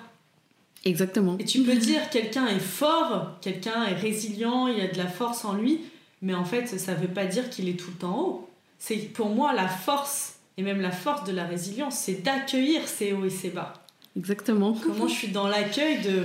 [0.85, 1.35] Exactement.
[1.39, 5.07] Et tu peux dire quelqu'un est fort, quelqu'un est résilient, il y a de la
[5.07, 5.81] force en lui,
[6.21, 8.48] mais en fait, ça veut pas dire qu'il est tout le temps haut.
[8.79, 13.13] C'est pour moi la force et même la force de la résilience, c'est d'accueillir ces
[13.13, 13.73] hauts et ces bas.
[14.17, 14.73] Exactement.
[14.73, 16.23] Comment je suis dans l'accueil de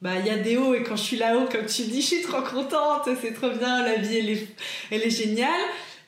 [0.00, 2.06] bah il y a des hauts et quand je suis là-haut comme tu dis je
[2.06, 4.48] suis trop contente c'est trop bien la vie elle est,
[4.90, 5.60] elle est géniale.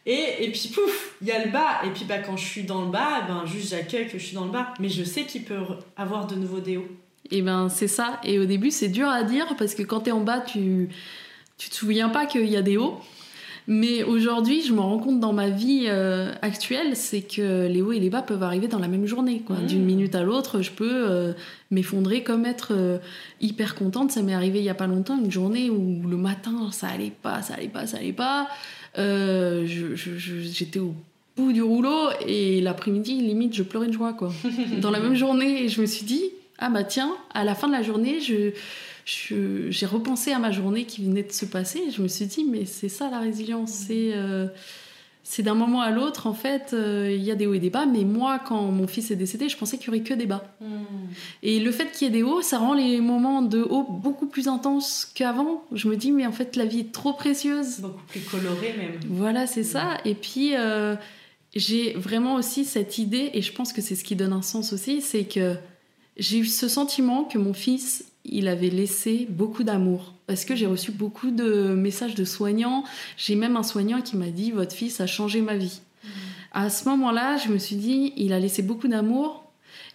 [0.07, 1.81] Et, et puis pouf il y a le bas.
[1.85, 4.35] Et puis bah quand je suis dans le bas ben juste j'accueille que je suis
[4.35, 4.75] dans le bas.
[4.81, 5.61] Mais je sais qu'il peut
[5.97, 6.89] avoir de nouveaux des hauts.
[7.31, 8.21] Et ben c'est ça.
[8.25, 10.89] Et au début c'est dur à dire parce que quand tu es en bas tu
[11.59, 12.99] tu te souviens pas qu'il y a des hauts
[13.73, 17.93] mais aujourd'hui, je me rends compte dans ma vie euh, actuelle, c'est que les hauts
[17.93, 19.43] et les bas peuvent arriver dans la même journée.
[19.47, 19.59] Quoi.
[19.59, 19.87] D'une mmh.
[19.87, 21.35] minute à l'autre, je peux euh,
[21.71, 22.99] m'effondrer comme être euh,
[23.41, 24.11] hyper contente.
[24.11, 27.13] Ça m'est arrivé il y a pas longtemps, une journée où le matin, ça allait
[27.23, 28.49] pas, ça allait pas, ça allait pas.
[28.97, 30.97] J'étais au
[31.37, 34.15] bout du rouleau et l'après-midi, limite, je pleurais de joie.
[34.15, 34.33] Quoi.
[34.81, 36.25] dans la même journée, et je me suis dit,
[36.59, 38.51] ah bah tiens, à la fin de la journée, je
[39.05, 42.45] j'ai repensé à ma journée qui venait de se passer et je me suis dit,
[42.45, 43.87] mais c'est ça la résilience, mmh.
[43.87, 44.47] c'est euh,
[45.39, 47.87] d'un moment à l'autre, en fait, euh, il y a des hauts et des bas,
[47.87, 50.45] mais moi, quand mon fils est décédé, je pensais qu'il y aurait que des bas.
[50.61, 50.67] Mmh.
[51.43, 54.27] Et le fait qu'il y ait des hauts, ça rend les moments de haut beaucoup
[54.27, 55.65] plus intenses qu'avant.
[55.73, 57.81] Je me dis, mais en fait, la vie est trop précieuse.
[57.81, 59.01] Beaucoup plus colorée même.
[59.09, 59.99] Voilà, c'est ça.
[60.05, 60.97] Et puis, euh,
[61.55, 64.73] j'ai vraiment aussi cette idée, et je pense que c'est ce qui donne un sens
[64.73, 65.57] aussi, c'est que
[66.17, 70.15] j'ai eu ce sentiment que mon fils il avait laissé beaucoup d'amour.
[70.27, 72.85] Parce que j'ai reçu beaucoup de messages de soignants.
[73.17, 75.81] J'ai même un soignant qui m'a dit Votre fils a changé ma vie.
[76.03, 76.09] Mmh.
[76.53, 79.45] À ce moment-là, je me suis dit Il a laissé beaucoup d'amour.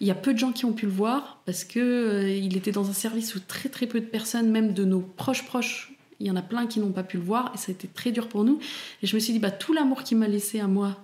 [0.00, 2.56] Il y a peu de gens qui ont pu le voir parce que euh, il
[2.56, 5.94] était dans un service où très très peu de personnes, même de nos proches proches,
[6.20, 7.88] il y en a plein qui n'ont pas pu le voir et ça a été
[7.88, 8.58] très dur pour nous.
[9.02, 10.98] Et je me suis dit bah tout l'amour qu'il m'a laissé à moi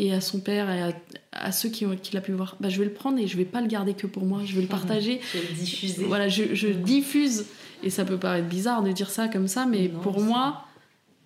[0.00, 0.94] et à son père et
[1.32, 3.44] à, ceux qui, qui l'a pu voir, bah, je vais le prendre et je vais
[3.44, 5.20] pas le garder que pour moi, je vais le partager.
[5.34, 6.04] je vais le diffuser.
[6.04, 7.44] Voilà, je, diffuse.
[7.82, 10.64] Et ça peut paraître bizarre de dire ça comme ça, mais pour moi,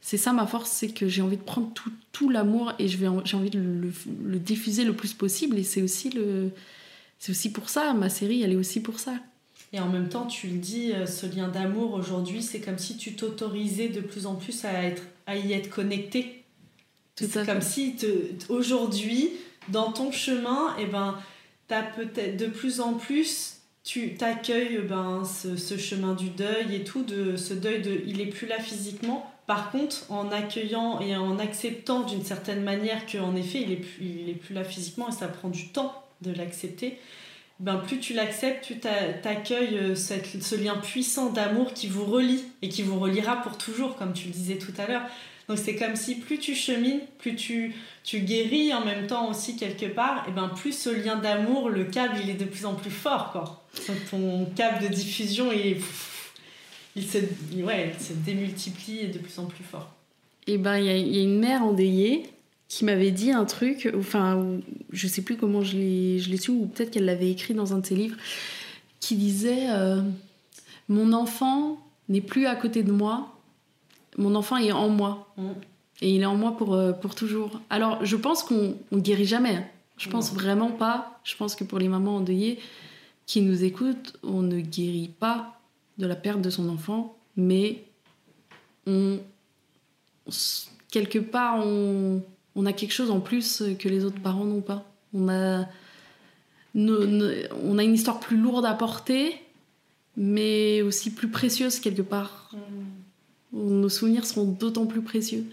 [0.00, 3.06] c'est ça ma force, c'est que j'ai envie de prendre tout, tout l'amour et j'ai
[3.06, 3.92] envie de le,
[4.24, 5.56] le, diffuser le plus possible.
[5.56, 6.50] Et c'est aussi, le,
[7.28, 9.14] aussi pour ça, ma série, elle est aussi pour ça.
[9.72, 12.96] Et en même temps, tu le dis, euh, ce lien d'amour aujourd'hui, c'est comme si
[12.96, 16.43] tu t'autorisais de plus en plus à, être, à y être connecté
[17.16, 17.96] c'est comme si
[18.48, 19.30] aujourd'hui,
[19.68, 21.16] dans ton chemin, et eh ben,
[21.70, 27.02] as peut-être de plus en plus, tu t'accueilles ben, ce, chemin du deuil et tout,
[27.02, 29.30] de ce deuil de il est plus là physiquement.
[29.46, 33.98] Par contre, en accueillant et en acceptant d'une certaine manière qu'en effet il est, plus,
[34.00, 36.98] il est plus là physiquement et ça prend du temps de l'accepter,
[37.60, 38.88] ben plus tu l'acceptes, plus tu
[39.28, 43.96] accueilles euh, ce lien puissant d'amour qui vous relie et qui vous reliera pour toujours,
[43.96, 45.02] comme tu le disais tout à l'heure.
[45.48, 49.56] Donc c'est comme si plus tu chemines, plus tu, tu guéris en même temps aussi
[49.56, 52.74] quelque part, et ben plus ce lien d'amour, le câble, il est de plus en
[52.74, 53.32] plus fort.
[53.32, 53.62] Quoi.
[54.10, 55.76] Ton câble de diffusion, il,
[56.96, 57.18] il, se,
[57.62, 59.92] ouais, se démultiplie et de plus en plus fort.
[60.46, 62.24] Et ben il y, a une mère endeuillée
[62.68, 64.58] qui m'avait dit un truc, enfin
[64.92, 67.86] je sais plus comment je l'ai su, ou peut-être qu'elle l'avait écrit dans un de
[67.86, 68.16] ses livres,
[69.00, 70.00] qui disait euh,
[70.88, 71.78] Mon enfant
[72.08, 73.33] n'est plus à côté de moi,
[74.16, 75.32] mon enfant est en moi.
[75.36, 75.50] Mm.
[76.02, 77.60] Et il est en moi pour, euh, pour toujours.
[77.70, 79.56] Alors, je pense qu'on ne guérit jamais.
[79.56, 79.64] Hein.
[79.96, 81.20] Je pense vraiment pas.
[81.24, 82.58] Je pense que pour les mamans endeuillées
[83.26, 85.60] qui nous écoutent, on ne guérit pas
[85.98, 87.84] de la perte de son enfant, mais
[88.86, 89.20] on,
[90.90, 92.22] quelque part, on,
[92.56, 94.84] on a quelque chose en plus que les autres parents n'ont pas.
[95.14, 95.64] On a,
[96.74, 99.40] on a une histoire plus lourde à porter,
[100.16, 102.50] mais aussi plus précieuse quelque part.
[102.52, 102.93] Mm
[103.54, 105.44] nos souvenirs seront d'autant plus précieux.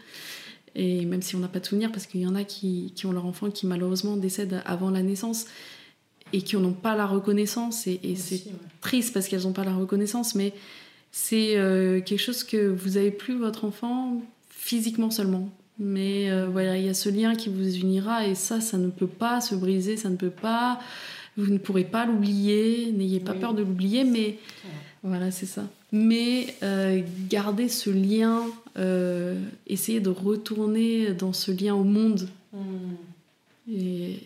[0.75, 3.05] Et même si on n'a pas de souvenirs, parce qu'il y en a qui, qui,
[3.05, 5.45] ont leur enfant qui malheureusement décède avant la naissance
[6.33, 8.43] et qui n'ont pas la reconnaissance, et, c'est
[8.79, 10.53] triste parce qu'elles n'ont pas la reconnaissance, mais
[11.11, 15.49] c'est euh, quelque chose que vous avez plus votre enfant physiquement seulement.
[15.77, 18.89] Mais euh, voilà, il y a ce lien qui vous unira et ça, ça ne
[18.89, 20.79] peut pas se briser, ça ne peut pas.
[21.37, 24.37] Vous ne pourrez pas l'oublier, n'ayez pas peur de l'oublier, mais
[25.03, 28.45] voilà, c'est ça mais euh, garder ce lien,
[28.77, 32.95] euh, essayer de retourner dans ce lien au monde hmm.
[33.71, 34.19] et,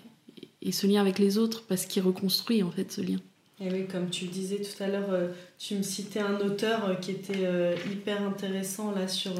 [0.72, 3.20] ce lien avec les autres parce qu'il reconstruit en fait ce lien.
[3.62, 7.00] Et oui, comme tu le disais tout à l'heure, euh, tu me citais un auteur
[7.00, 9.34] qui était hyper intéressant là sur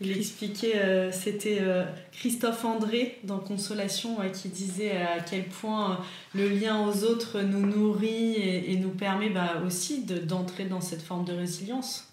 [0.00, 6.00] il expliquait, euh, c'était euh, Christophe André dans Consolation qui disait à quel point
[6.34, 11.24] le lien aux autres nous nourrit et, nous permet bah, aussi d'entrer dans cette forme
[11.24, 12.08] de résilience.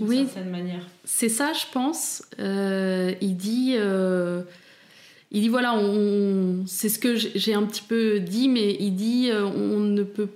[0.00, 0.86] Oui, manière.
[1.04, 2.22] C'est ça, je pense.
[2.38, 3.76] Euh, il dit,
[5.32, 9.30] il dit voilà, on, c'est ce que j'ai un petit peu dit, mais il dit
[9.32, 10.30] on ne peut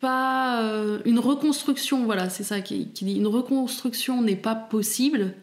[0.00, 5.34] pas euh, une reconstruction, voilà, c'est ça qui, qui, dit une reconstruction n'est pas possible,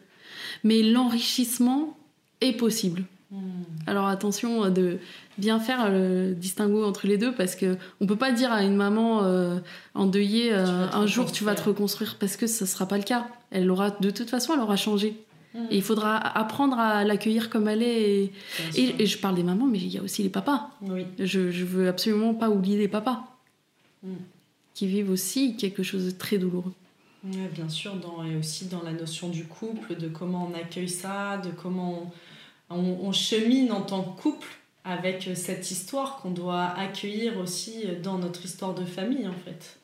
[0.64, 1.96] mais l'enrichissement
[2.40, 3.04] est possible.
[3.30, 3.62] Hmm.
[3.86, 4.98] Alors attention de
[5.38, 8.76] bien faire le distinguo entre les deux parce que on peut pas dire à une
[8.76, 9.58] maman euh,
[9.94, 13.28] endeuillée euh, un jour tu vas te reconstruire parce que ça sera pas le cas.
[13.50, 15.14] Elle aura de toute façon elle aura changé.
[15.54, 15.66] Hmm.
[15.70, 18.32] Et il faudra apprendre à l'accueillir comme elle est.
[18.74, 20.70] Et, je parle des mamans, mais il y a aussi les papas.
[20.82, 21.06] Oui.
[21.20, 23.24] Je, je veux absolument pas oublier les papas.
[24.02, 24.14] Hmm
[24.74, 26.74] qui vivent aussi quelque chose de très douloureux.
[27.24, 31.38] Bien sûr, dans, et aussi dans la notion du couple, de comment on accueille ça,
[31.38, 32.12] de comment
[32.70, 34.48] on, chemine en tant que couple
[34.84, 39.78] avec cette histoire qu'on doit accueillir aussi dans notre histoire de famille en fait.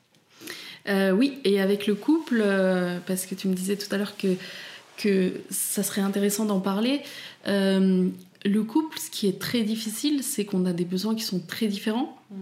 [0.88, 4.16] Euh, oui, et avec le couple, euh, parce que tu me disais tout à l'heure
[4.16, 4.36] que,
[4.96, 7.02] que ça serait intéressant d'en parler.
[7.46, 8.08] Euh,
[8.44, 11.66] le couple, ce qui est très difficile, c'est qu'on a des besoins qui sont très
[11.66, 12.36] différents, mm.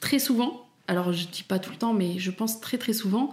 [0.00, 0.66] très souvent.
[0.88, 3.32] Alors je dis pas tout le temps, mais je pense très très souvent.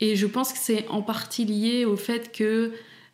[0.00, 2.72] Et je pense que c'est en partie lié au fait que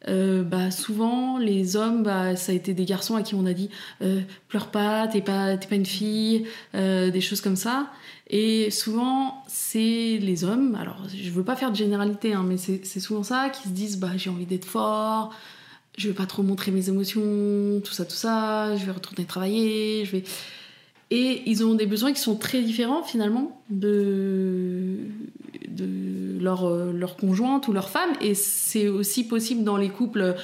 [0.09, 3.53] euh, bah, souvent les hommes, bah, ça a été des garçons à qui on a
[3.53, 3.71] dit
[4.03, 7.91] euh, pleure pas, t'es pas, pas une fille, euh, des choses comme ça.
[8.29, 13.01] Et souvent c'est les hommes, alors je veux pas faire de généralité, hein, mais c'est
[13.01, 15.33] souvent ça, qui se disent bah, j'ai envie d'être fort,
[15.97, 20.05] je vais pas trop montrer mes émotions, tout ça, tout ça, je vais retourner travailler,
[20.05, 20.25] je vais.
[21.15, 24.97] Et ils ont des besoins qui sont très différents finalement de,
[25.69, 28.11] de leur, leur conjointe ou leur femme.
[28.23, 30.35] Et c'est aussi possible dans les couples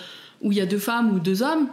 [0.43, 1.69] où il y a deux femmes ou deux hommes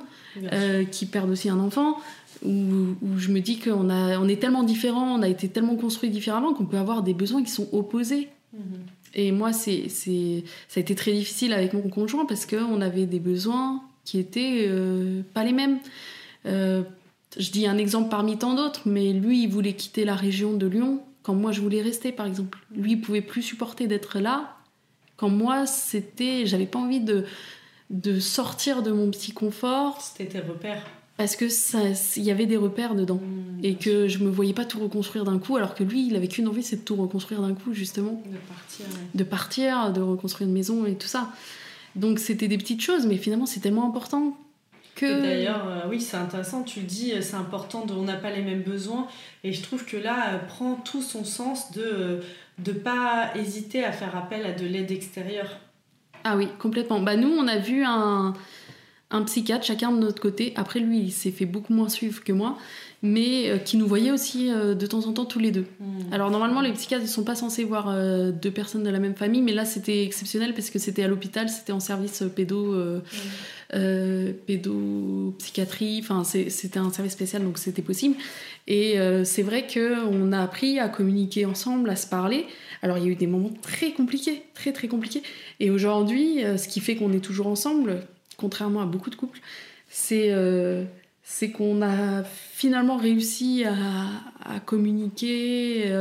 [0.54, 1.98] euh, qui perdent aussi un enfant.
[2.46, 6.54] Où, je me dis qu'on on est tellement différents, on a été tellement construits différemment
[6.54, 8.30] qu'on peut avoir des besoins qui sont opposés.
[8.56, 8.60] Mm-hmm.
[9.16, 13.08] Et moi, c'est, c'est, ça a été très difficile avec mon conjoint parce qu'on avait
[13.08, 15.80] des besoins qui étaient euh, pas les mêmes.
[16.46, 16.84] Euh,
[17.38, 20.68] je dis un exemple parmi tant d'autres, mais lui, il voulait quitter la région de
[20.68, 22.60] Lyon quand moi je voulais rester, par exemple.
[22.76, 24.58] Lui, il pouvait plus supporter d'être là
[25.18, 27.26] quand moi, c'était, j'avais pas envie de
[27.92, 30.02] de sortir de mon petit confort.
[30.02, 30.84] C'était tes repères.
[31.18, 31.46] Parce que
[32.18, 35.24] il y avait des repères dedans mmh, et que je me voyais pas tout reconstruire
[35.24, 37.74] d'un coup, alors que lui, il avait qu'une envie, c'est de tout reconstruire d'un coup,
[37.74, 38.22] justement.
[38.26, 38.86] De partir.
[39.14, 41.32] De partir, de reconstruire une maison et tout ça.
[41.96, 44.38] Donc c'était des petites choses, mais finalement c'est tellement important
[45.02, 48.32] D'ailleurs, euh, oui, c'est intéressant, tu le dis, euh, c'est important, de, on n'a pas
[48.32, 49.08] les mêmes besoins.
[49.44, 52.22] Et je trouve que là, euh, prend tout son sens de
[52.66, 55.58] ne pas hésiter à faire appel à de l'aide extérieure.
[56.24, 57.02] Ah oui, complètement.
[57.02, 58.34] Bah, nous, on a vu un,
[59.12, 60.54] un psychiatre, chacun de notre côté.
[60.56, 62.58] Après, lui, il s'est fait beaucoup moins suivre que moi,
[63.04, 65.68] mais qui nous voyait aussi de temps en temps tous les deux.
[65.80, 66.14] Hmm.
[66.14, 67.94] Alors, normalement, les psychiatres ne sont pas censés voir
[68.32, 71.50] deux personnes de la même famille, mais là, c'était exceptionnel parce que c'était à l'hôpital,
[71.50, 72.74] c'était en service pédo.
[72.74, 73.02] Hmm
[73.76, 78.16] euh, pédopsychiatrie, enfin c'était un service spécial donc c'était possible.
[78.68, 82.46] Et euh, c'est vrai qu'on a appris à communiquer ensemble, à se parler.
[82.82, 85.24] Alors il y a eu des moments très compliqués, très très compliqués.
[85.60, 88.02] Et aujourd'hui, euh, ce qui fait qu'on est toujours ensemble,
[88.38, 89.40] contrairement à beaucoup de couples,
[89.90, 90.32] c'est
[91.52, 95.92] qu'on a finalement réussi à communiquer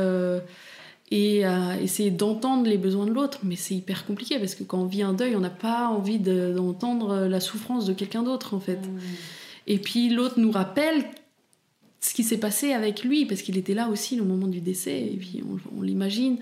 [1.11, 3.39] et à essayer d'entendre les besoins de l'autre.
[3.43, 6.19] Mais c'est hyper compliqué parce que quand on vit un deuil, on n'a pas envie
[6.19, 8.77] d'entendre la souffrance de quelqu'un d'autre en fait.
[8.77, 8.99] Mmh.
[9.67, 11.05] Et puis l'autre nous rappelle
[12.05, 14.99] ce qui s'est passé avec lui parce qu'il était là aussi au moment du décès
[14.99, 15.43] et puis
[15.75, 16.37] on, l'imagine.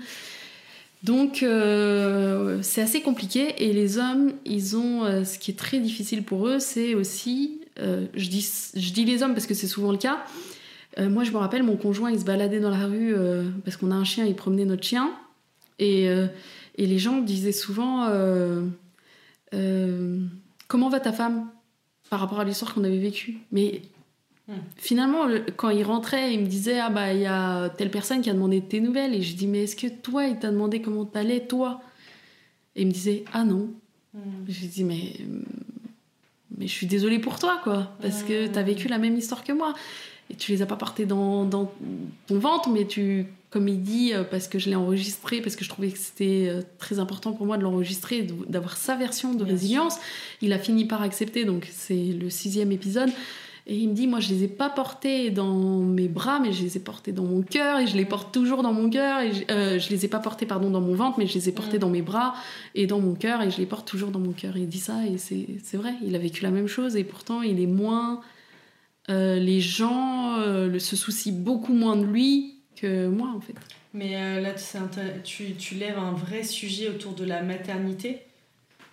[1.03, 5.79] Donc euh, c'est assez compliqué et les hommes, ils ont euh, ce qui est très
[5.79, 9.67] difficile pour eux, c'est aussi, euh, je, dis, je dis les hommes parce que c'est
[9.67, 10.23] souvent le cas,
[10.99, 13.77] euh, moi, je me rappelle, mon conjoint, il se baladait dans la rue euh, parce
[13.77, 15.11] qu'on a un chien, il promenait notre chien.
[15.79, 16.27] Et, euh,
[16.75, 18.09] et les gens disaient souvent
[20.67, 21.49] Comment va ta femme
[22.09, 23.37] par rapport à l'histoire qu'on avait vécue?
[23.51, 23.81] Mais
[24.47, 24.53] hmm.
[24.77, 28.29] finalement, quand il rentrait, il me disait Ah, bah, il y a telle personne qui
[28.29, 29.13] a demandé tes nouvelles.
[29.13, 31.81] Et je dis Mais est-ce que toi, il t'a demandé comment t'allais, toi?
[32.75, 33.69] Et il me disait Ah non.
[34.13, 34.19] Hmm.
[34.47, 35.13] Je lui dis Mais.
[36.55, 39.51] Mais je suis désolée pour toi, quoi, parce que t'as vécu la même histoire que
[39.51, 39.73] moi
[40.37, 41.71] tu les as pas portés dans, dans,
[42.27, 45.63] ton ventre, mais tu, comme il dit, euh, parce que je l'ai enregistré, parce que
[45.63, 49.43] je trouvais que c'était euh, très important pour moi de l'enregistrer, d'avoir sa version de
[49.43, 49.97] résilience.
[50.41, 53.09] Il a fini par accepter, donc c'est le sixième épisode.
[53.65, 56.63] Et il me dit, moi, je les ai pas portés dans mes bras, mais je
[56.63, 59.21] les ai portés dans mon cœur, et je les porte toujours dans mon cœur.
[59.21, 61.47] Et je, euh, je, les ai pas portés, pardon, dans mon ventre, mais je les
[61.47, 61.81] ai portés mm.
[61.81, 62.33] dans mes bras
[62.75, 64.57] et dans mon cœur, et je les porte toujours dans mon cœur.
[64.57, 67.61] Il dit ça, et c'est vrai, il a vécu la même chose, et pourtant, il
[67.61, 68.19] est moins
[69.09, 73.55] euh, les gens euh, se soucient beaucoup moins de lui que moi en fait.
[73.93, 74.53] Mais euh, là,
[75.23, 78.21] tu, tu, lèves un vrai sujet autour de la maternité.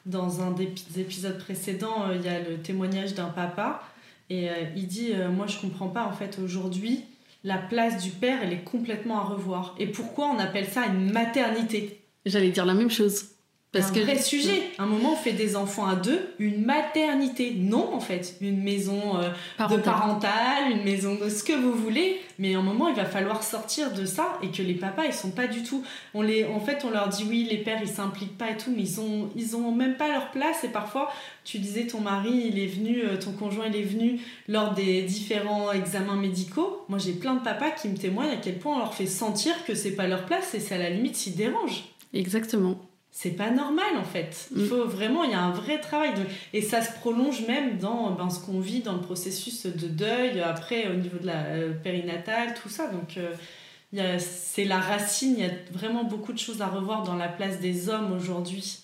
[0.06, 3.82] Dans un des épisodes précédents, il y a le témoignage d'un papa
[4.30, 7.04] et il dit Moi, je comprends pas en fait aujourd'hui
[7.44, 9.74] la place du père, elle est complètement à revoir.
[9.78, 12.00] Et pourquoi on appelle ça une maternité?
[12.26, 13.26] J'allais dire la même chose.
[13.72, 14.62] Parce un vrai sujet.
[14.78, 17.54] À un moment, on fait des enfants à deux, une maternité.
[17.56, 19.30] Non, en fait, une maison euh,
[19.68, 22.20] de parentale, une maison de ce que vous voulez.
[22.40, 25.12] Mais à un moment, il va falloir sortir de ça et que les papas, ils
[25.12, 25.84] sont pas du tout.
[26.14, 28.72] On les, en fait, on leur dit oui, les pères, ils s'impliquent pas et tout,
[28.74, 30.64] mais ils ont, ils ont même pas leur place.
[30.64, 31.12] Et parfois,
[31.44, 35.02] tu disais, ton mari, il est venu, euh, ton conjoint, il est venu lors des
[35.02, 36.84] différents examens médicaux.
[36.88, 39.54] Moi, j'ai plein de papas qui me témoignent à quel point on leur fait sentir
[39.64, 41.84] que c'est pas leur place et c'est à la limite s'ils dérangent.
[42.12, 44.48] Exactement c'est pas normal en fait.
[44.54, 44.66] Il mm.
[44.66, 46.12] faut vraiment, il y a un vrai travail.
[46.52, 50.40] et ça se prolonge même dans ben, ce qu'on vit dans le processus de deuil,
[50.40, 52.88] après au niveau de la euh, périnatale, tout ça.
[52.88, 57.16] Donc euh, c'est la racine, il y a vraiment beaucoup de choses à revoir dans
[57.16, 58.78] la place des hommes aujourd'hui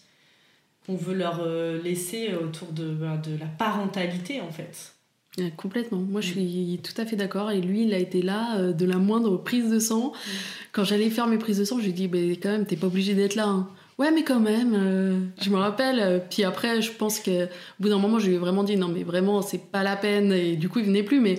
[0.86, 4.92] qu'on veut leur euh, laisser autour de, ben, de la parentalité en fait.
[5.56, 5.98] complètement.
[5.98, 6.32] Moi, je mm.
[6.32, 7.52] suis tout à fait d'accord.
[7.52, 10.08] Et lui, il a été là de la moindre prise de sang.
[10.08, 10.30] Mm.
[10.72, 12.76] Quand j'allais faire mes prises de sang, je lui ai dit, bah, quand même, t'es
[12.76, 13.46] pas obligé d'être là.
[13.46, 13.68] Hein.
[13.98, 16.00] Ouais, mais quand même, euh, je me rappelle.
[16.00, 17.48] Euh, puis après, je pense que au
[17.80, 20.32] bout d'un moment, je lui ai vraiment dit non, mais vraiment, c'est pas la peine.
[20.32, 21.20] Et du coup, il venait plus.
[21.20, 21.38] Mais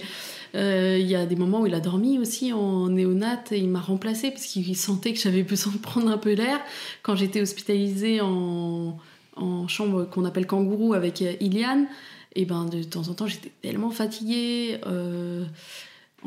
[0.55, 3.69] euh, il y a des moments où il a dormi aussi en néonate et il
[3.69, 6.59] m'a remplacé parce qu'il sentait que j'avais besoin de prendre un peu l'air.
[7.03, 8.97] Quand j'étais hospitalisée en,
[9.35, 11.87] en chambre qu'on appelle kangourou avec Iliane,
[12.35, 14.79] et ben de temps en temps, j'étais tellement fatiguée.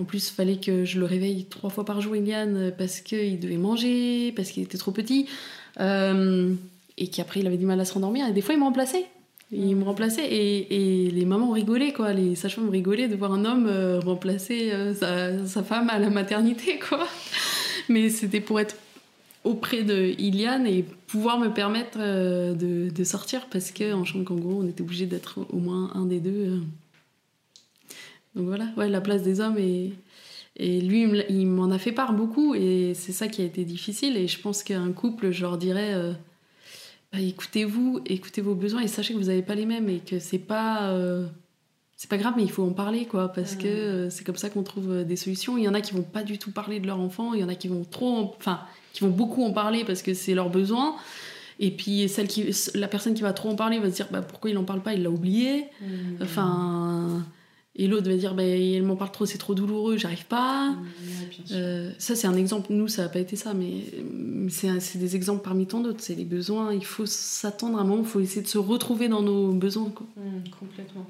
[0.00, 3.38] En plus, il fallait que je le réveille trois fois par jour, Iliane, parce qu'il
[3.38, 5.26] devait manger, parce qu'il était trop petit.
[5.78, 6.54] Euh,
[6.96, 8.26] et qu'après il avait du mal à se rendormir.
[8.26, 9.04] Et des fois, il me remplaçait.
[9.52, 12.14] Il me remplaçait et, et les mamans rigolaient, quoi.
[12.14, 16.08] Les sages-femmes rigolaient de voir un homme euh, remplacer euh, sa, sa, femme à la
[16.08, 17.06] maternité, quoi.
[17.90, 18.76] Mais c'était pour être
[19.44, 24.68] auprès de Iliane et pouvoir me permettre de, de, sortir parce qu'en chambre kangourou, on
[24.68, 26.60] était obligé d'être au moins un des deux.
[28.34, 29.92] Donc voilà, ouais, la place des hommes et
[30.80, 34.16] lui, il m'en a fait part beaucoup, et c'est ça qui a été difficile.
[34.16, 36.12] Et je pense qu'un couple, je leur dirais euh,
[37.12, 40.18] bah, écoutez-vous, écoutez vos besoins, et sachez que vous n'avez pas les mêmes, et que
[40.18, 40.90] c'est pas.
[40.90, 41.26] Euh,
[41.96, 44.48] c'est pas grave, mais il faut en parler, quoi, parce que euh, c'est comme ça
[44.48, 45.58] qu'on trouve des solutions.
[45.58, 47.44] Il y en a qui vont pas du tout parler de leur enfant, il y
[47.44, 48.60] en a qui vont trop, enfin,
[48.94, 50.96] qui vont beaucoup en parler parce que c'est leur besoin.
[51.58, 54.22] Et puis celle qui, la personne qui va trop en parler va se dire bah,
[54.22, 55.66] pourquoi il en parle pas, il l'a oublié.
[55.82, 56.22] Mmh.
[56.22, 57.22] Enfin,
[57.80, 60.76] et l'autre va dire, bah, elle m'en parle trop, c'est trop douloureux, j'arrive pas.
[61.50, 62.66] Euh, ça, c'est un exemple.
[62.74, 63.84] Nous, ça n'a pas été ça, mais
[64.50, 66.02] c'est des exemples parmi tant d'autres.
[66.02, 66.74] C'est les besoins.
[66.74, 69.88] Il faut s'attendre à un moment, il faut essayer de se retrouver dans nos besoins.
[69.88, 71.06] Mmh, complètement.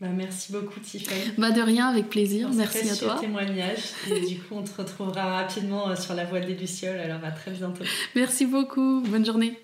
[0.00, 1.20] Bah, merci beaucoup, Tiffany.
[1.38, 2.50] Bah, de rien, avec plaisir.
[2.52, 3.16] merci à toi.
[3.20, 3.78] témoignage.
[4.10, 6.98] Et du coup, on te retrouvera rapidement euh, sur la voie des Lucioles.
[6.98, 7.84] Alors, à très bientôt.
[8.16, 9.00] Merci beaucoup.
[9.06, 9.56] Bonne journée.